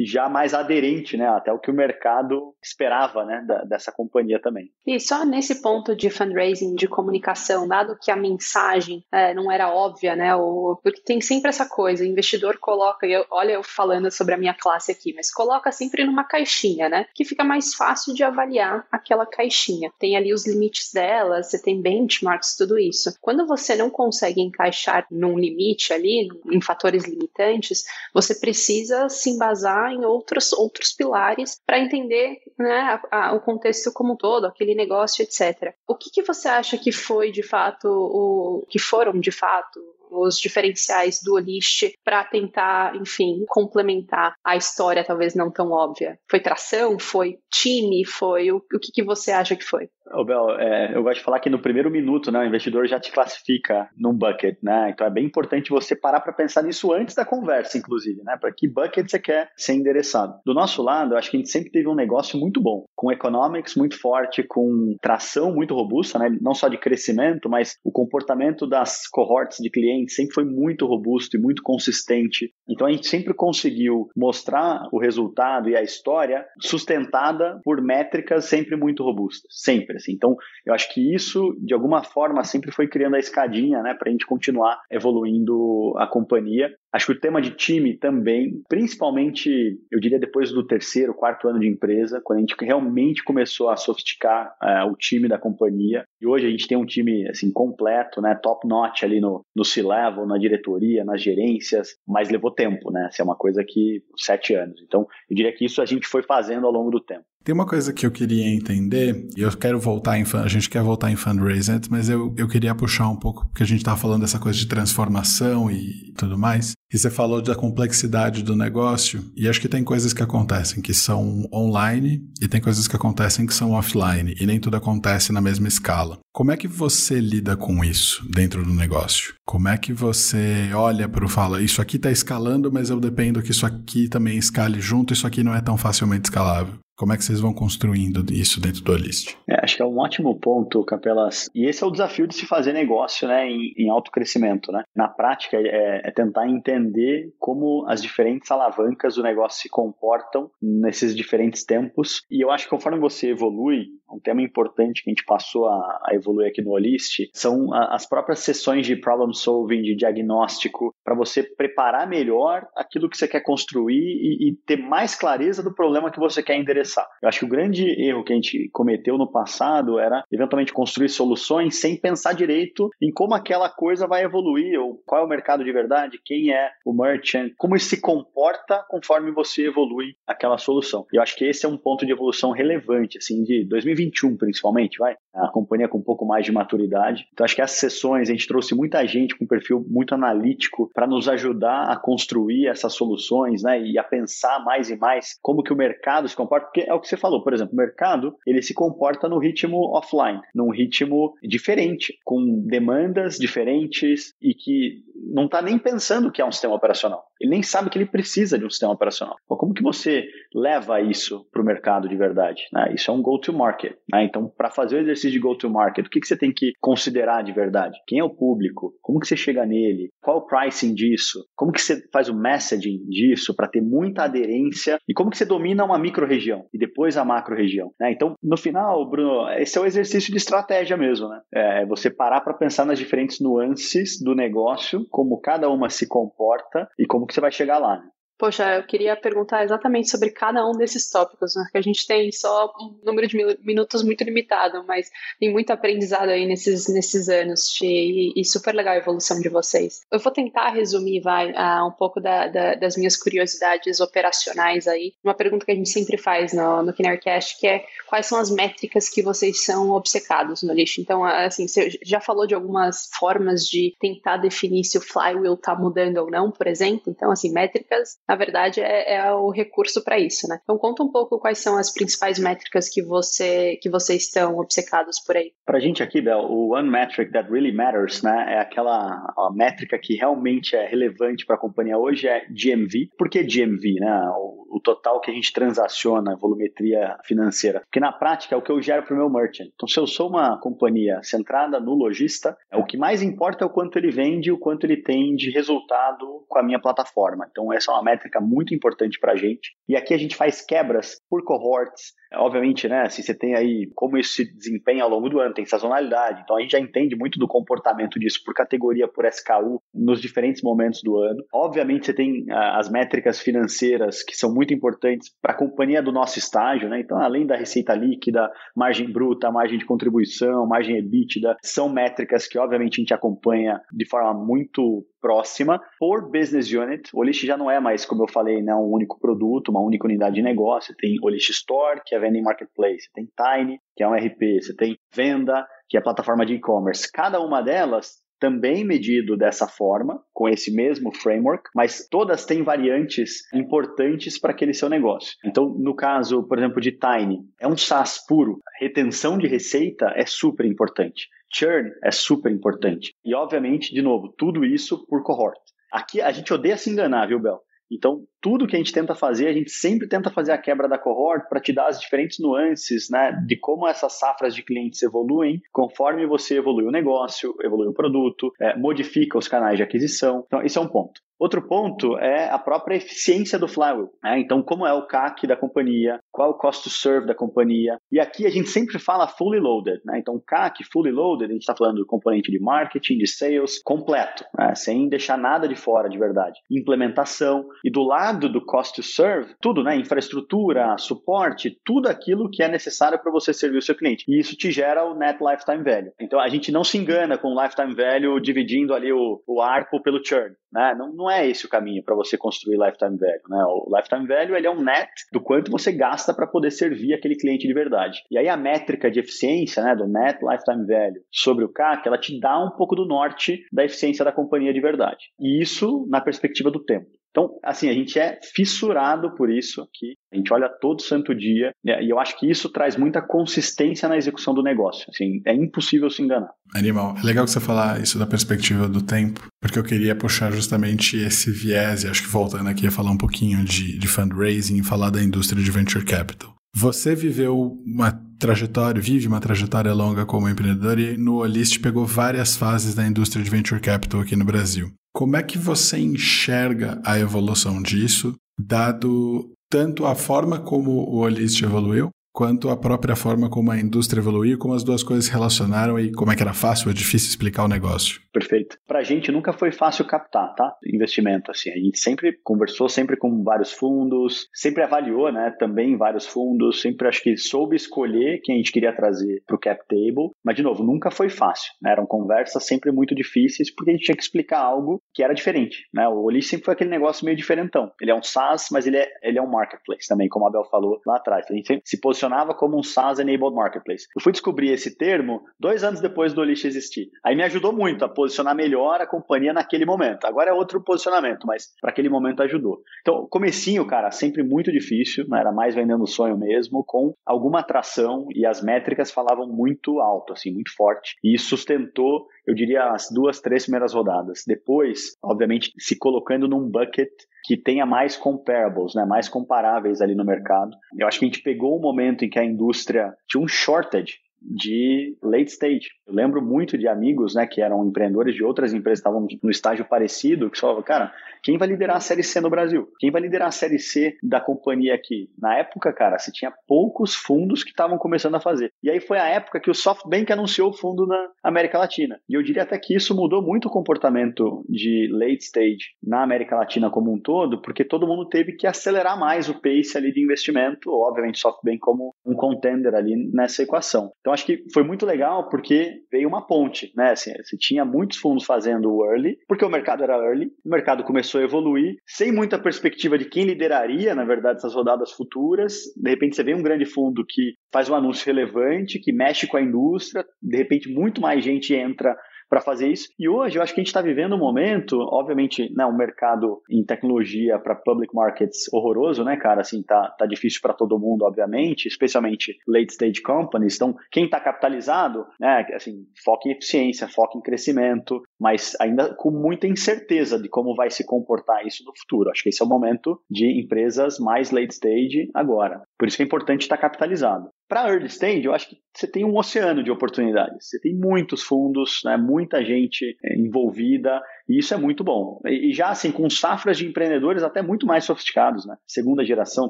[0.03, 4.71] já mais aderente, né, até o que o mercado esperava, né, da, dessa companhia também.
[4.85, 9.71] E só nesse ponto de fundraising, de comunicação, dado que a mensagem é, não era
[9.71, 14.09] óbvia, né, o, porque tem sempre essa coisa, o investidor coloca, eu, olha eu falando
[14.09, 18.13] sobre a minha classe aqui, mas coloca sempre numa caixinha, né, que fica mais fácil
[18.13, 19.91] de avaliar aquela caixinha.
[19.99, 23.13] Tem ali os limites dela, você tem benchmarks, tudo isso.
[23.21, 29.91] Quando você não consegue encaixar num limite ali, em fatores limitantes, você precisa se embasar
[29.91, 34.75] em outros, outros pilares para entender né, a, a, o contexto como um todo, aquele
[34.75, 35.73] negócio, etc.
[35.87, 39.79] O que, que você acha que foi de fato, o que foram de fato
[40.11, 46.19] os diferenciais do Olist para tentar, enfim, complementar a história talvez não tão óbvia?
[46.29, 46.99] Foi tração?
[46.99, 48.05] Foi time?
[48.05, 49.89] Foi o, o que, que você acha que foi?
[50.13, 52.99] Ô, Bel, é, eu gosto de falar que no primeiro minuto, né, o investidor já
[52.99, 54.89] te classifica num bucket, né?
[54.89, 58.35] Então é bem importante você parar para pensar nisso antes da conversa, inclusive, né?
[58.39, 60.33] Para que bucket você quer ser endereçado.
[60.43, 63.11] Do nosso lado, eu acho que a gente sempre teve um negócio muito bom, com
[63.11, 66.35] economics muito forte, com tração muito robusta, né?
[66.41, 71.37] Não só de crescimento, mas o comportamento das cohorts de clientes sempre foi muito robusto
[71.37, 72.51] e muito consistente.
[72.67, 78.75] Então a gente sempre conseguiu mostrar o resultado e a história sustentada por métricas sempre
[78.75, 80.13] muito robustas, sempre assim.
[80.13, 84.09] Então, eu acho que isso, de alguma forma, sempre foi criando a escadinha, né, para
[84.09, 86.69] a gente continuar evoluindo a companhia.
[86.93, 91.59] Acho que o tema de time também, principalmente, eu diria depois do terceiro, quarto ano
[91.59, 96.03] de empresa, quando a gente realmente começou a sofisticar uh, o time da companhia.
[96.21, 99.63] E hoje a gente tem um time assim completo, né, top notch ali no, no
[99.63, 103.07] C-level, na diretoria, nas gerências, mas levou tempo, né?
[103.07, 104.81] Essa é uma coisa que sete anos.
[104.85, 107.23] Então, eu diria que isso a gente foi fazendo ao longo do tempo.
[107.43, 110.83] Tem uma coisa que eu queria entender, e eu quero voltar em a gente quer
[110.83, 114.21] voltar em fundraising, mas eu, eu queria puxar um pouco, porque a gente estava falando
[114.21, 116.73] dessa coisa de transformação e tudo mais.
[116.93, 120.93] E você falou da complexidade do negócio, e acho que tem coisas que acontecem que
[120.93, 125.39] são online e tem coisas que acontecem que são offline, e nem tudo acontece na
[125.39, 126.19] mesma escala.
[126.33, 129.33] Como é que você lida com isso dentro do negócio?
[129.45, 133.41] Como é que você olha para o fala, isso aqui está escalando, mas eu dependo
[133.41, 136.75] que isso aqui também escale junto, isso aqui não é tão facilmente escalável?
[137.01, 139.35] Como é que vocês vão construindo isso dentro do List?
[139.49, 141.49] É, acho que é um ótimo ponto, Capelas.
[141.55, 144.71] E esse é o desafio de se fazer negócio né, em, em alto crescimento.
[144.71, 144.83] Né?
[144.95, 151.15] Na prática, é, é, tentar entender como as diferentes alavancas do negócio se comportam nesses
[151.15, 152.21] diferentes tempos.
[152.29, 156.01] E eu acho que conforme você evolui, um tema importante que a gente passou a,
[156.07, 160.93] a evoluir aqui no Olist são a, as próprias sessões de problem solving, de diagnóstico,
[161.03, 165.73] para você preparar melhor aquilo que você quer construir e, e, ter mais clareza do
[165.73, 167.07] problema que você quer endereçar.
[167.21, 171.09] Eu acho que o grande erro que a gente cometeu no passado era eventualmente construir
[171.09, 175.63] soluções sem pensar direito em como aquela coisa vai evoluir, ou qual é o mercado
[175.63, 181.05] de verdade, quem é o merchant, como isso se comporta conforme você evolui aquela solução.
[181.13, 184.37] E eu acho que esse é um ponto de evolução relevante, assim, de 2020 2021,
[184.37, 185.15] principalmente, vai.
[185.33, 187.27] A companhia com um pouco mais de maturidade.
[187.31, 190.89] Então, acho que essas sessões a gente trouxe muita gente com um perfil muito analítico
[190.93, 193.81] para nos ajudar a construir essas soluções, né?
[193.81, 196.67] E a pensar mais e mais como que o mercado se comporta.
[196.67, 199.95] Porque é o que você falou, por exemplo, o mercado, ele se comporta no ritmo
[199.95, 206.45] offline, num ritmo diferente, com demandas diferentes e que não está nem pensando que é
[206.45, 207.30] um sistema operacional.
[207.41, 209.35] Ele nem sabe que ele precisa de um sistema operacional.
[209.45, 212.61] Então, como que você leva isso para o mercado de verdade?
[212.71, 212.93] Né?
[212.93, 213.95] Isso é um go-to-market.
[214.11, 214.25] Né?
[214.25, 217.51] Então, para fazer o exercício de go-to-market, o que, que você tem que considerar de
[217.51, 217.97] verdade?
[218.07, 218.93] Quem é o público?
[219.01, 220.09] Como que você chega nele?
[220.21, 221.43] Qual o pricing disso?
[221.55, 224.99] Como que você faz o messaging disso para ter muita aderência?
[225.07, 227.91] E como que você domina uma micro-região e depois a macro-região?
[227.99, 228.11] Né?
[228.11, 231.27] Então, no final, Bruno, esse é o exercício de estratégia mesmo.
[231.27, 231.41] Né?
[231.53, 236.87] É você parar para pensar nas diferentes nuances do negócio, como cada uma se comporta
[236.99, 238.03] e como que você vai chegar lá.
[238.41, 241.63] Poxa, eu queria perguntar exatamente sobre cada um desses tópicos, né?
[241.71, 246.29] que a gente tem só um número de minutos muito limitado, mas tem muito aprendizado
[246.29, 250.01] aí nesses, nesses anos e, super legal a evolução de vocês.
[250.11, 255.13] Eu vou tentar resumir, vai, uh, um pouco da, da, das minhas curiosidades operacionais aí.
[255.23, 258.49] Uma pergunta que a gente sempre faz no, no Kinnercast, que é quais são as
[258.49, 260.99] métricas que vocês são obcecados no lixo.
[260.99, 265.75] Então, assim, você já falou de algumas formas de tentar definir se o flywheel está
[265.75, 267.03] mudando ou não, por exemplo.
[267.11, 270.57] Então, assim, métricas na verdade, é, é o recurso para isso, né?
[270.63, 275.19] Então conta um pouco quais são as principais métricas que você que vocês estão obcecados
[275.19, 275.51] por aí.
[275.65, 279.99] Para a gente aqui, Bel, o one metric that really matters, né, é aquela métrica
[279.99, 283.09] que realmente é relevante para a companhia hoje é GMV.
[283.17, 284.31] Por que GMV, né?
[284.37, 287.81] O o total que a gente transaciona, volumetria financeira.
[287.81, 289.67] Porque na prática é o que eu gero para o meu merchant.
[289.75, 293.69] Então, se eu sou uma companhia centrada no lojista, o que mais importa é o
[293.69, 297.47] quanto ele vende e o quanto ele tem de resultado com a minha plataforma.
[297.51, 299.71] Então, essa é uma métrica muito importante para a gente.
[299.87, 304.17] E aqui a gente faz quebras por cohorts, Obviamente, né, se você tem aí como
[304.17, 307.37] isso se desempenha ao longo do ano, tem sazonalidade, então a gente já entende muito
[307.37, 311.43] do comportamento disso por categoria, por SKU, nos diferentes momentos do ano.
[311.53, 316.11] Obviamente, você tem ah, as métricas financeiras que são muito importantes para a companhia do
[316.11, 316.99] nosso estágio, né?
[316.99, 322.57] Então, além da receita líquida, margem bruta, margem de contribuição, margem EBITDA, são métricas que,
[322.57, 327.09] obviamente, a gente acompanha de forma muito próxima por business unit.
[327.13, 330.05] O Olist já não é mais, como eu falei, né, um único produto, uma única
[330.05, 330.95] unidade de negócio.
[330.97, 333.11] Tem Olist Store, que é venda marketplace.
[333.13, 334.61] Tem Tiny, que é um RP.
[334.61, 337.11] Você tem Venda, que é a plataforma de e-commerce.
[337.11, 343.41] Cada uma delas também medido dessa forma, com esse mesmo framework, mas todas têm variantes
[343.53, 345.37] importantes para aquele seu negócio.
[345.45, 348.59] Então, no caso, por exemplo, de Tiny, é um SaaS puro.
[348.79, 351.27] Retenção de receita é super importante.
[351.53, 353.13] Churn é super importante.
[353.23, 355.59] E, obviamente, de novo, tudo isso por cohort.
[355.91, 357.61] Aqui a gente odeia se enganar, viu, Bel?
[357.91, 360.97] Então, tudo que a gente tenta fazer, a gente sempre tenta fazer a quebra da
[360.97, 365.61] cohort para te dar as diferentes nuances né, de como essas safras de clientes evoluem
[365.71, 370.43] conforme você evolui o negócio, evolui o produto, é, modifica os canais de aquisição.
[370.47, 371.21] Então, esse é um ponto.
[371.41, 374.11] Outro ponto é a própria eficiência do flywheel.
[374.23, 374.41] Né?
[374.41, 377.97] Então, como é o CAC da companhia, qual é o cost to serve da companhia.
[378.11, 380.01] E aqui a gente sempre fala fully loaded.
[380.05, 380.19] Né?
[380.19, 384.45] Então, CAC, fully loaded, a gente está falando do componente de marketing, de sales, completo,
[384.55, 384.75] né?
[384.75, 386.59] sem deixar nada de fora de verdade.
[386.69, 387.65] Implementação.
[387.83, 389.95] E do lado do cost to serve, tudo, né?
[389.95, 394.25] infraestrutura, suporte, tudo aquilo que é necessário para você servir o seu cliente.
[394.27, 396.11] E isso te gera o net lifetime value.
[396.21, 400.03] Então, a gente não se engana com o lifetime value dividindo ali o, o ARPO
[400.03, 400.53] pelo churn.
[400.71, 400.95] Né?
[400.97, 403.49] Não, não é esse o caminho para você construir lifetime value.
[403.49, 403.63] Né?
[403.65, 407.35] O lifetime value ele é um net do quanto você gasta para poder servir aquele
[407.35, 408.23] cliente de verdade.
[408.31, 412.17] E aí a métrica de eficiência né, do net lifetime value sobre o CAC, ela
[412.17, 415.31] te dá um pouco do norte da eficiência da companhia de verdade.
[415.39, 417.20] E isso na perspectiva do tempo.
[417.31, 420.15] Então, assim, a gente é fissurado por isso aqui.
[420.31, 422.03] A gente olha todo santo dia né?
[422.03, 425.05] e eu acho que isso traz muita consistência na execução do negócio.
[425.09, 426.51] Assim, é impossível se enganar.
[426.75, 430.51] Animal, é legal que você falar isso da perspectiva do tempo, porque eu queria puxar
[430.51, 434.77] justamente esse viés, e acho que voltando aqui a falar um pouquinho de, de fundraising
[434.77, 436.53] e falar da indústria de venture capital.
[436.73, 442.55] Você viveu uma trajetória, vive uma trajetória longa como empreendedor e no Olist pegou várias
[442.55, 444.91] fases da indústria de venture capital aqui no Brasil.
[445.13, 451.61] Como é que você enxerga a evolução disso, dado tanto a forma como o Olist
[451.61, 455.99] evoluiu, quanto a própria forma como a indústria evoluiu, como as duas coisas se relacionaram
[455.99, 458.21] e como é que era fácil ou difícil explicar o negócio.
[458.31, 458.77] Perfeito.
[458.87, 460.75] Para a gente nunca foi fácil captar, tá?
[460.85, 461.69] Investimento, assim.
[461.69, 465.53] A gente sempre conversou sempre com vários fundos, sempre avaliou, né?
[465.59, 469.59] Também vários fundos, sempre acho que soube escolher quem a gente queria trazer para o
[469.59, 470.31] cap table.
[470.43, 471.91] Mas, de novo, nunca foi fácil, né?
[471.91, 475.85] Eram conversas sempre muito difíceis porque a gente tinha que explicar algo que era diferente,
[475.93, 476.07] né?
[476.07, 477.91] O Oli sempre foi aquele negócio meio diferentão.
[478.01, 480.63] Ele é um SaaS, mas ele é, ele é um marketplace também, como a Abel
[480.65, 481.45] falou lá atrás.
[481.49, 481.99] A gente se
[482.31, 484.07] posicionava como um SaaS-enabled marketplace.
[484.15, 487.09] Eu fui descobrir esse termo dois anos depois do Olist existir.
[487.23, 490.25] Aí me ajudou muito a posicionar melhor a companhia naquele momento.
[490.25, 492.81] Agora é outro posicionamento, mas para aquele momento ajudou.
[493.01, 495.39] Então, comecinho, cara, sempre muito difícil, né?
[495.41, 500.51] era mais vendendo sonho mesmo, com alguma atração e as métricas falavam muito alto, assim,
[500.51, 501.15] muito forte.
[501.23, 504.43] E sustentou, eu diria, as duas, três primeiras rodadas.
[504.47, 507.09] Depois, obviamente, se colocando num bucket
[507.43, 510.75] que tenha mais comparables, né, mais comparáveis ali no mercado.
[510.97, 514.19] Eu acho que a gente pegou um momento em que a indústria tinha um shortage
[514.41, 515.89] de late stage.
[516.07, 519.85] Eu lembro muito de amigos, né, que eram empreendedores de outras empresas, estavam no estágio
[519.85, 522.87] parecido, que falavam, cara, quem vai liderar a série C no Brasil?
[522.99, 525.29] Quem vai liderar a série C da companhia aqui?
[525.39, 528.71] Na época, cara, se tinha poucos fundos que estavam começando a fazer.
[528.83, 532.19] E aí foi a época que o SoftBank anunciou o fundo na América Latina.
[532.29, 536.55] E eu diria até que isso mudou muito o comportamento de late stage na América
[536.55, 540.23] Latina como um todo, porque todo mundo teve que acelerar mais o pace ali de
[540.23, 544.11] investimento, obviamente SoftBank como um contender ali nessa equação.
[544.19, 547.11] Então acho que foi muito legal porque veio uma ponte, né?
[547.11, 551.03] Assim, você tinha muitos fundos fazendo o early, porque o mercado era early, o mercado
[551.03, 555.73] começou a evoluir, sem muita perspectiva de quem lideraria, na verdade, essas rodadas futuras.
[555.95, 559.57] De repente você vê um grande fundo que faz um anúncio relevante, que mexe com
[559.57, 562.15] a indústria, de repente muito mais gente entra
[562.51, 563.07] para fazer isso.
[563.17, 566.61] E hoje eu acho que a gente está vivendo um momento, obviamente, né, um mercado
[566.69, 569.61] em tecnologia para public markets horroroso, né, cara?
[569.61, 573.77] Assim, tá, tá difícil para todo mundo, obviamente, especialmente late stage companies.
[573.77, 579.31] Então, quem está capitalizado, né, assim, foca em eficiência, foca em crescimento, mas ainda com
[579.31, 582.29] muita incerteza de como vai se comportar isso no futuro.
[582.29, 585.83] Acho que esse é o momento de empresas mais late stage agora.
[585.97, 587.49] Por isso que é importante estar capitalizado.
[587.71, 590.67] Para early stage, eu acho que você tem um oceano de oportunidades.
[590.67, 595.39] Você tem muitos fundos, né, muita gente é, envolvida, e isso é muito bom.
[595.45, 598.75] E, já assim, com safras de empreendedores até muito mais sofisticados, né?
[598.85, 599.69] Segunda geração,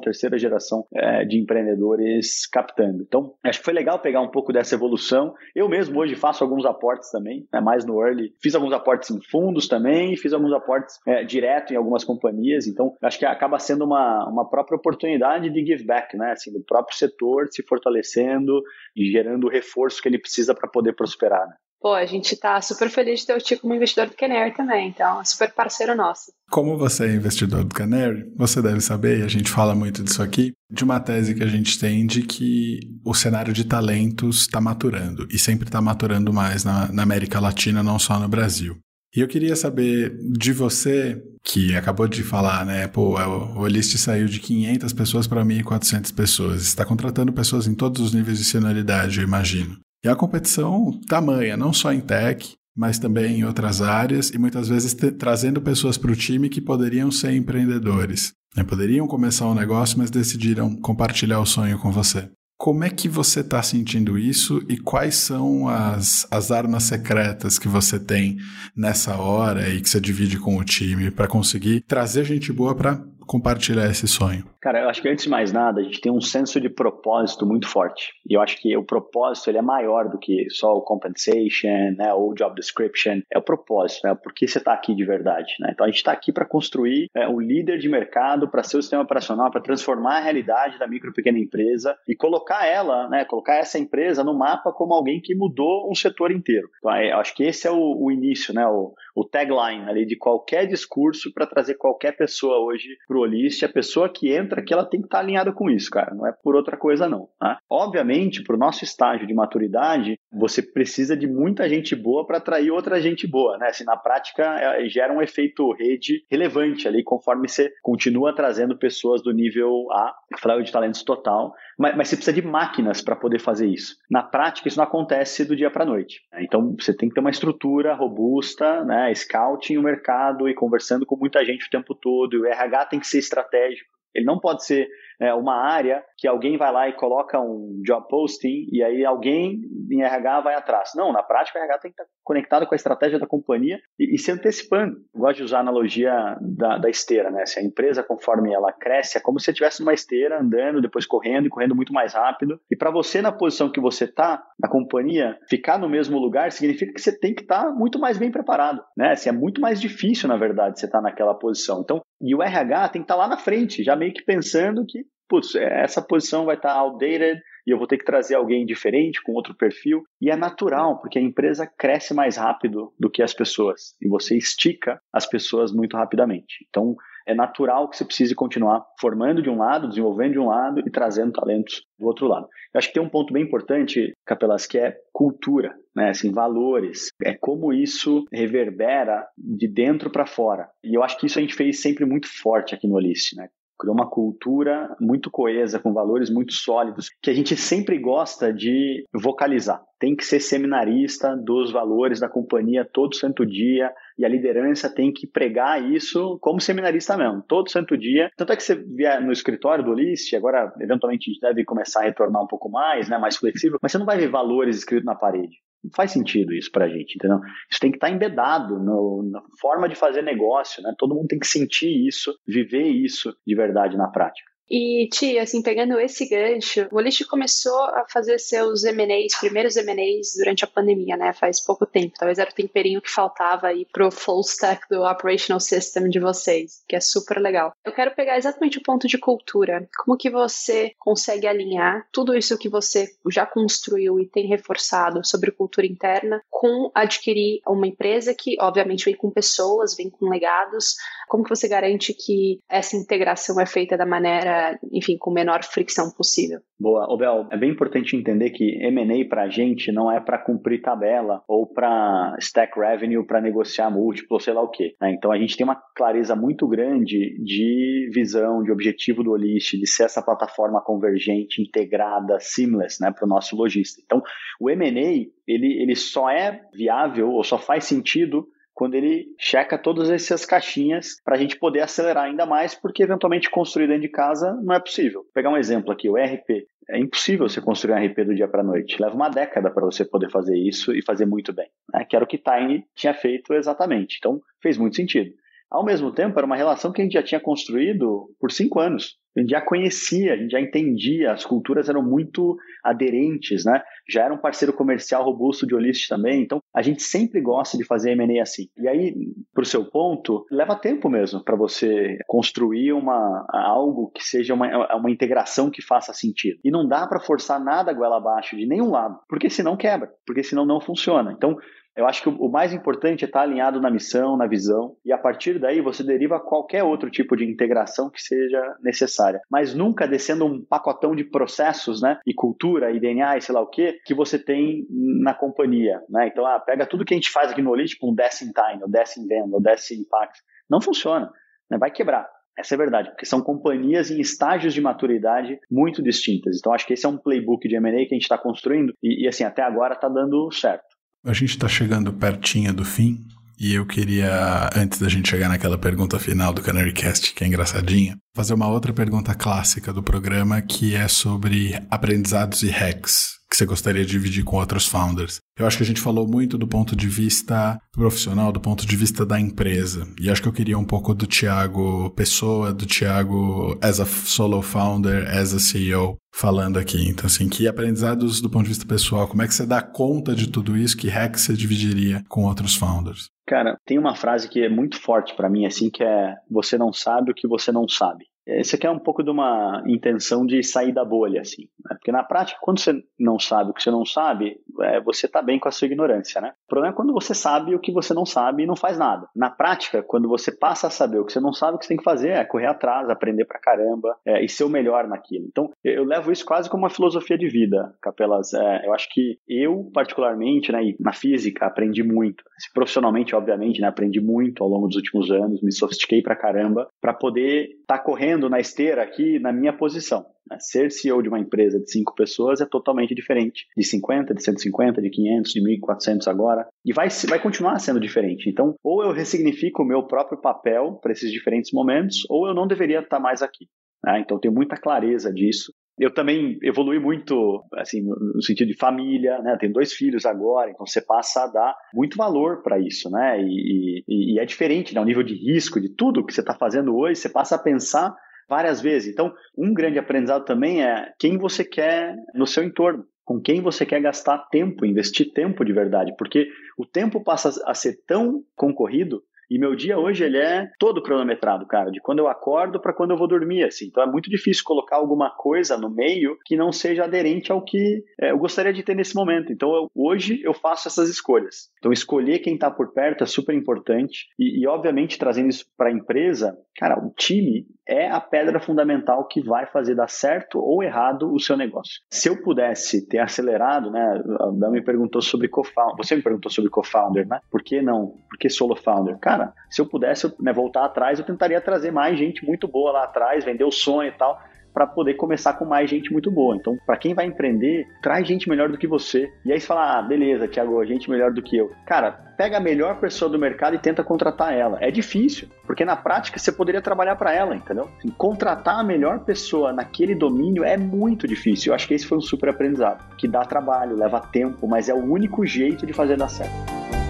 [0.00, 3.04] terceira geração é, de empreendedores captando.
[3.06, 5.34] Então, acho que foi legal pegar um pouco dessa evolução.
[5.54, 8.34] Eu mesmo hoje faço alguns aportes também, né, mais no early.
[8.42, 12.66] Fiz alguns aportes em fundos também, fiz alguns aportes é, direto em algumas companhias.
[12.66, 16.32] Então, acho que acaba sendo uma, uma própria oportunidade de give back, né?
[16.32, 18.62] Assim, do próprio setor se fortalecendo
[18.96, 21.46] e gerando o reforço que ele precisa para poder prosperar.
[21.46, 21.54] Né?
[21.80, 24.88] Pô, a gente tá super feliz de ter o Tico como investidor do Canary também,
[24.88, 26.32] então é super parceiro nosso.
[26.48, 30.22] Como você é investidor do Canary, você deve saber, e a gente fala muito disso
[30.22, 34.60] aqui, de uma tese que a gente tem de que o cenário de talentos está
[34.60, 38.78] maturando, e sempre está maturando mais na, na América Latina, não só no Brasil.
[39.14, 42.86] E eu queria saber de você, que acabou de falar, né?
[42.88, 46.62] Pô, é, o Olist saiu de 500 pessoas para 1.400 pessoas.
[46.62, 49.76] Está contratando pessoas em todos os níveis de senioridade, eu imagino.
[50.02, 54.68] E a competição tamanha, não só em tech, mas também em outras áreas, e muitas
[54.68, 58.32] vezes trazendo pessoas para o time que poderiam ser empreendedores.
[58.56, 58.64] Né?
[58.64, 62.30] Poderiam começar um negócio, mas decidiram compartilhar o sonho com você.
[62.62, 67.66] Como é que você está sentindo isso e quais são as, as armas secretas que
[67.66, 68.38] você tem
[68.76, 73.02] nessa hora e que você divide com o time para conseguir trazer gente boa para
[73.32, 74.44] compartilhar esse sonho?
[74.60, 77.46] Cara, eu acho que antes de mais nada, a gente tem um senso de propósito
[77.46, 78.12] muito forte.
[78.28, 82.12] E eu acho que o propósito ele é maior do que só o compensation, né,
[82.12, 83.22] ou job description.
[83.32, 85.54] É o propósito, né, por que você está aqui de verdade.
[85.58, 85.70] Né?
[85.72, 88.82] Então a gente está aqui para construir é, um líder de mercado para ser o
[88.82, 93.24] sistema operacional, para transformar a realidade da micro e pequena empresa e colocar ela, né,
[93.24, 96.68] colocar essa empresa no mapa como alguém que mudou um setor inteiro.
[96.78, 100.16] Então eu acho que esse é o, o início, né, o, o tagline ali de
[100.16, 103.64] qualquer discurso para trazer qualquer pessoa hoje para o Olist.
[103.64, 106.14] A pessoa que entra que ela tem que estar alinhada com isso, cara.
[106.14, 107.28] Não é por outra coisa, não.
[107.38, 107.58] Tá?
[107.70, 112.70] Obviamente, para o nosso estágio de maturidade, você precisa de muita gente boa para atrair
[112.70, 113.68] outra gente boa, né?
[113.68, 119.22] Assim, na prática, é, gera um efeito rede relevante ali, conforme você continua trazendo pessoas
[119.22, 123.38] do nível A, flaio de talentos total, mas, mas você precisa de máquinas para poder
[123.38, 123.96] fazer isso.
[124.10, 126.20] Na prática, isso não acontece do dia para a noite.
[126.32, 126.44] Né?
[126.44, 129.12] Então, você tem que ter uma estrutura robusta, né?
[129.14, 132.36] Scouting o mercado e conversando com muita gente o tempo todo.
[132.36, 133.90] E o RH tem que ser estratégico.
[134.14, 134.88] Ele não pode ser
[135.20, 139.60] é, uma área que alguém vai lá e coloca um job posting e aí alguém
[139.90, 140.90] em RH vai atrás.
[140.94, 144.14] Não, na prática o RH tem que estar conectado com a estratégia da companhia e,
[144.14, 144.96] e se antecipando.
[145.14, 147.44] Eu gosto de usar a analogia da, da, esteira, né?
[147.46, 151.06] Se a empresa, conforme ela cresce, é como se você estivesse numa esteira andando, depois
[151.06, 152.60] correndo e correndo muito mais rápido.
[152.70, 156.92] E para você, na posição que você está, na companhia, ficar no mesmo lugar significa
[156.92, 159.12] que você tem que estar muito mais bem preparado, né?
[159.12, 161.80] Assim, é muito mais difícil, na verdade, você estar tá naquela posição.
[161.82, 164.84] Então, e o RH tem que estar tá lá na frente, já meio que pensando
[164.86, 168.66] que putz, é, essa posição vai estar outdated e eu vou ter que trazer alguém
[168.66, 170.02] diferente, com outro perfil.
[170.20, 173.94] E é natural, porque a empresa cresce mais rápido do que as pessoas.
[174.02, 176.66] E você estica as pessoas muito rapidamente.
[176.68, 176.94] Então,
[177.26, 180.90] é natural que você precise continuar formando de um lado, desenvolvendo de um lado e
[180.90, 182.46] trazendo talentos do outro lado.
[182.74, 186.10] Eu acho que tem um ponto bem importante, Capelas, que é cultura, né?
[186.10, 187.08] Assim, valores.
[187.24, 190.68] É como isso reverbera de dentro para fora.
[190.84, 193.48] E eu acho que isso a gente fez sempre muito forte aqui no Olist, né?
[193.82, 199.04] Criou uma cultura muito coesa, com valores muito sólidos, que a gente sempre gosta de
[199.12, 199.82] vocalizar.
[199.98, 205.12] Tem que ser seminarista dos valores da companhia todo santo dia, e a liderança tem
[205.12, 208.30] que pregar isso como seminarista mesmo, todo santo dia.
[208.36, 212.00] Tanto é que você vier no escritório do List, agora eventualmente a gente deve começar
[212.00, 215.04] a retornar um pouco mais, né, mais flexível, mas você não vai ver valores escritos
[215.04, 215.56] na parede.
[215.82, 217.40] Não faz sentido isso pra gente, entendeu?
[217.70, 220.94] Isso tem que estar tá embedado no, na forma de fazer negócio, né?
[220.96, 224.51] Todo mundo tem que sentir isso, viver isso de verdade na prática.
[224.70, 230.32] E, Tia, assim, pegando esse gancho, o Olist começou a fazer seus M&As, primeiros M&As
[230.36, 231.32] durante a pandemia, né?
[231.32, 232.14] Faz pouco tempo.
[232.18, 236.82] Talvez era o temperinho que faltava aí pro full stack do operational system de vocês,
[236.88, 237.72] que é super legal.
[237.84, 239.88] Eu quero pegar exatamente o ponto de cultura.
[239.98, 245.50] Como que você consegue alinhar tudo isso que você já construiu e tem reforçado sobre
[245.50, 250.94] cultura interna com adquirir uma empresa que, obviamente, vem com pessoas, vem com legados.
[251.28, 254.61] Como que você garante que essa integração é feita da maneira
[254.92, 256.60] enfim, com menor fricção possível.
[256.78, 257.06] Boa.
[257.12, 261.42] Obel, é bem importante entender que M&A para a gente não é para cumprir tabela
[261.46, 264.96] ou para stack revenue para negociar múltiplo, sei lá o quê.
[265.00, 265.12] Né?
[265.12, 269.86] Então a gente tem uma clareza muito grande de visão, de objetivo do Olist, de
[269.86, 274.00] ser essa plataforma convergente, integrada, seamless né, para o nosso lojista.
[274.04, 274.22] Então
[274.60, 280.10] o M&A ele, ele só é viável ou só faz sentido quando ele checa todas
[280.10, 284.52] essas caixinhas para a gente poder acelerar ainda mais, porque eventualmente construir dentro de casa
[284.62, 285.22] não é possível.
[285.22, 286.66] Vou pegar um exemplo aqui, o ERP.
[286.90, 289.00] É impossível você construir um RP do dia para noite.
[289.00, 291.68] Leva uma década para você poder fazer isso e fazer muito bem.
[291.92, 292.04] Né?
[292.04, 294.16] Que era o que Tiny tinha feito exatamente.
[294.18, 295.32] Então, fez muito sentido.
[295.72, 299.16] Ao mesmo tempo, era uma relação que a gente já tinha construído por cinco anos.
[299.34, 302.54] A gente já conhecia, a gente já entendia, as culturas eram muito
[302.84, 303.82] aderentes, né?
[304.06, 306.42] Já era um parceiro comercial robusto de Olist também.
[306.42, 308.64] Então, a gente sempre gosta de fazer M&A assim.
[308.76, 309.14] E aí,
[309.54, 314.94] para o seu ponto, leva tempo mesmo para você construir uma, algo que seja uma,
[314.94, 316.58] uma integração que faça sentido.
[316.62, 320.10] E não dá para forçar nada a goela abaixo de nenhum lado, porque senão quebra,
[320.26, 321.32] porque senão não funciona.
[321.32, 321.56] Então,
[321.96, 325.18] eu acho que o mais importante é estar alinhado na missão, na visão, e a
[325.18, 329.40] partir daí você deriva qualquer outro tipo de integração que seja necessária.
[329.50, 333.60] Mas nunca descendo um pacotão de processos, né, e cultura, e DNA, e sei lá
[333.60, 334.86] o que, que você tem
[335.20, 336.28] na companhia, né?
[336.28, 338.52] Então, ah, pega tudo que a gente faz aqui no Oli, tipo um Desk in
[338.52, 340.40] Time, ou Desk in Venda, ou Desk Impact.
[340.70, 341.30] Não funciona,
[341.70, 341.76] né?
[341.76, 342.26] vai quebrar.
[342.58, 346.58] Essa é a verdade, porque são companhias em estágios de maturidade muito distintas.
[346.58, 349.24] Então, acho que esse é um playbook de M&A que a gente está construindo e,
[349.24, 350.84] e, assim, até agora está dando certo.
[351.24, 353.24] A gente está chegando pertinho do fim
[353.58, 358.16] e eu queria, antes da gente chegar naquela pergunta final do Canarycast, que é engraçadinha,
[358.34, 363.66] fazer uma outra pergunta clássica do programa que é sobre aprendizados e hacks que você
[363.66, 365.38] gostaria de dividir com outros founders.
[365.58, 368.96] Eu acho que a gente falou muito do ponto de vista profissional, do ponto de
[368.96, 370.08] vista da empresa.
[370.18, 374.62] E acho que eu queria um pouco do Thiago Pessoa, do Thiago as a solo
[374.62, 377.06] founder, as a CEO, falando aqui.
[377.06, 380.34] Então, assim, que aprendizados do ponto de vista pessoal, como é que você dá conta
[380.34, 380.96] de tudo isso?
[380.96, 383.28] Que hack você dividiria com outros founders?
[383.46, 386.90] Cara, tem uma frase que é muito forte para mim, assim, que é: você não
[386.90, 388.24] sabe o que você não sabe.
[388.46, 391.62] Esse aqui é um pouco de uma intenção de sair da bolha, assim.
[391.84, 391.96] Né?
[391.96, 395.40] Porque na prática, quando você não sabe o que você não sabe, é, você está
[395.40, 396.52] bem com a sua ignorância, né?
[396.66, 399.28] O problema é quando você sabe o que você não sabe e não faz nada.
[399.34, 401.88] Na prática, quando você passa a saber o que você não sabe, o que você
[401.88, 405.46] tem que fazer é correr atrás, aprender pra caramba é, e ser o melhor naquilo.
[405.48, 408.52] Então, eu levo isso quase como uma filosofia de vida, Capelas.
[408.54, 412.42] É, eu acho que eu, particularmente, né, na física, aprendi muito.
[412.74, 417.14] Profissionalmente, obviamente, né, aprendi muito ao longo dos últimos anos, me sofistiquei pra caramba, para
[417.14, 420.24] poder estar tá correndo correndo na esteira aqui na minha posição.
[420.48, 420.56] Né?
[420.58, 425.02] Ser CEO de uma empresa de cinco pessoas é totalmente diferente de 50, de 150,
[425.02, 426.66] de 500, de 1.400 agora.
[426.84, 428.48] E vai, vai continuar sendo diferente.
[428.48, 432.66] Então, ou eu ressignifico o meu próprio papel para esses diferentes momentos, ou eu não
[432.66, 433.66] deveria estar mais aqui.
[434.04, 434.20] Né?
[434.20, 435.72] Então, tenho muita clareza disso.
[435.98, 439.56] Eu também evolui muito, assim, no sentido de família, né?
[439.58, 443.40] Tenho dois filhos agora, então você passa a dar muito valor para isso, né?
[443.42, 445.00] E, e, e, é diferente, né?
[445.00, 448.14] O nível de risco de tudo que você está fazendo hoje, você passa a pensar
[448.48, 449.12] várias vezes.
[449.12, 453.86] Então, um grande aprendizado também é quem você quer no seu entorno com quem você
[453.86, 459.22] quer gastar tempo, investir tempo de verdade, porque o tempo passa a ser tão concorrido
[459.52, 463.10] e meu dia hoje ele é todo cronometrado, cara, de quando eu acordo para quando
[463.10, 463.86] eu vou dormir, assim.
[463.86, 468.02] Então é muito difícil colocar alguma coisa no meio que não seja aderente ao que
[468.18, 469.52] é, eu gostaria de ter nesse momento.
[469.52, 471.70] Então eu, hoje eu faço essas escolhas.
[471.78, 475.90] Então escolher quem está por perto é super importante e, e obviamente trazendo isso para
[475.90, 480.82] a empresa, cara, o time é a pedra fundamental que vai fazer dar certo ou
[480.82, 482.00] errado o seu negócio.
[482.10, 484.22] Se eu pudesse ter acelerado, né?
[484.40, 485.96] A Dan me perguntou sobre co-founder.
[485.96, 487.40] Você me perguntou sobre co-founder, né?
[487.50, 488.14] Por que não?
[488.28, 489.18] Por que solo founder?
[489.18, 493.04] Cara, se eu pudesse né, voltar atrás, eu tentaria trazer mais gente muito boa lá
[493.04, 494.40] atrás, vender o sonho e tal
[494.72, 496.56] para poder começar com mais gente muito boa.
[496.56, 499.30] Então, para quem vai empreender, traz gente melhor do que você.
[499.44, 501.70] E aí você fala, ah, beleza, Thiago, gente melhor do que eu.
[501.86, 504.78] Cara, pega a melhor pessoa do mercado e tenta contratar ela.
[504.80, 507.88] É difícil, porque na prática você poderia trabalhar para ela, entendeu?
[507.98, 511.70] Assim, contratar a melhor pessoa naquele domínio é muito difícil.
[511.70, 514.94] Eu acho que esse foi um super aprendizado, que dá trabalho, leva tempo, mas é
[514.94, 517.01] o único jeito de fazer dar certo.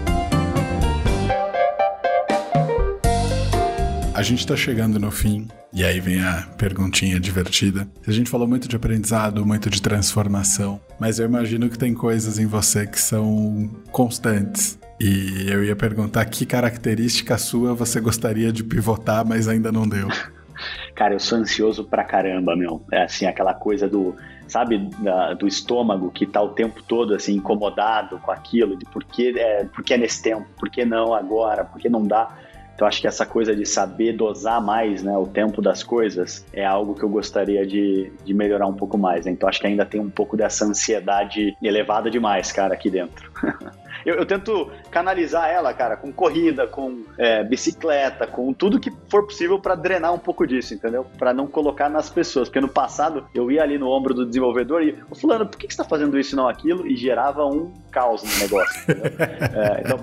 [4.22, 7.88] A gente está chegando no fim, e aí vem a perguntinha divertida.
[8.06, 12.38] A gente falou muito de aprendizado, muito de transformação, mas eu imagino que tem coisas
[12.38, 14.78] em você que são constantes.
[15.00, 20.06] E eu ia perguntar que característica sua você gostaria de pivotar, mas ainda não deu.
[20.94, 22.80] Cara, eu sou ansioso pra caramba, meu.
[22.92, 24.14] É assim, aquela coisa do,
[24.46, 29.02] sabe, da, do estômago que tá o tempo todo assim incomodado com aquilo, de por
[29.02, 32.38] que é, por que é nesse tempo, por que não agora, por que não dá.
[32.74, 36.64] Então acho que essa coisa de saber dosar mais né, o tempo das coisas é
[36.64, 39.26] algo que eu gostaria de, de melhorar um pouco mais.
[39.26, 39.32] Né?
[39.32, 43.30] Então acho que ainda tem um pouco dessa ansiedade elevada demais, cara, aqui dentro.
[44.04, 49.24] eu, eu, tento canalizar ela, cara, com corrida, com é, bicicleta, com tudo que for
[49.24, 51.06] possível para drenar um pouco disso, entendeu?
[51.18, 52.48] Para não colocar nas pessoas.
[52.48, 55.66] Porque no passado eu ia ali no ombro do desenvolvedor e, ô fulano, por que,
[55.66, 56.86] que você tá fazendo isso e não aquilo?
[56.86, 59.98] E gerava um caos no negócio, é, então,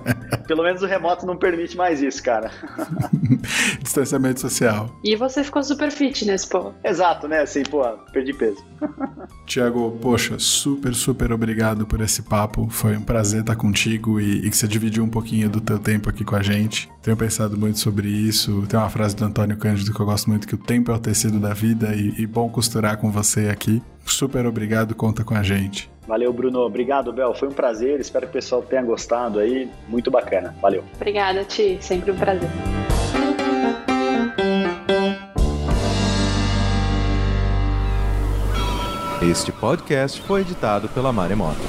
[0.47, 2.51] pelo menos o remoto não permite mais isso, cara.
[3.81, 4.95] Distanciamento social.
[5.03, 6.71] E você ficou super fitness, pô.
[6.83, 7.41] Exato, né?
[7.41, 7.83] Assim, pô,
[8.13, 8.63] perdi peso.
[9.45, 12.67] Tiago, poxa, super, super obrigado por esse papo.
[12.69, 16.09] Foi um prazer estar contigo e, e, que você dividiu um pouquinho do teu tempo
[16.09, 16.89] aqui com a gente.
[17.01, 18.65] Tenho pensado muito sobre isso.
[18.67, 20.99] Tem uma frase do Antônio Cândido que eu gosto muito, que o tempo é o
[20.99, 23.81] tecido da vida e, e bom costurar com você aqui.
[24.05, 25.89] Super obrigado, conta com a gente.
[26.09, 26.61] Valeu, Bruno.
[26.61, 27.35] Obrigado, Bel.
[27.35, 27.99] Foi um prazer.
[27.99, 29.69] Espero que o pessoal tenha gostado aí.
[29.87, 30.55] Muito bacana.
[30.59, 30.83] Valeu.
[30.95, 31.77] Obrigada, Ti.
[31.79, 32.49] Sempre um prazer.
[39.21, 41.61] Este podcast foi editado pela Maremoto.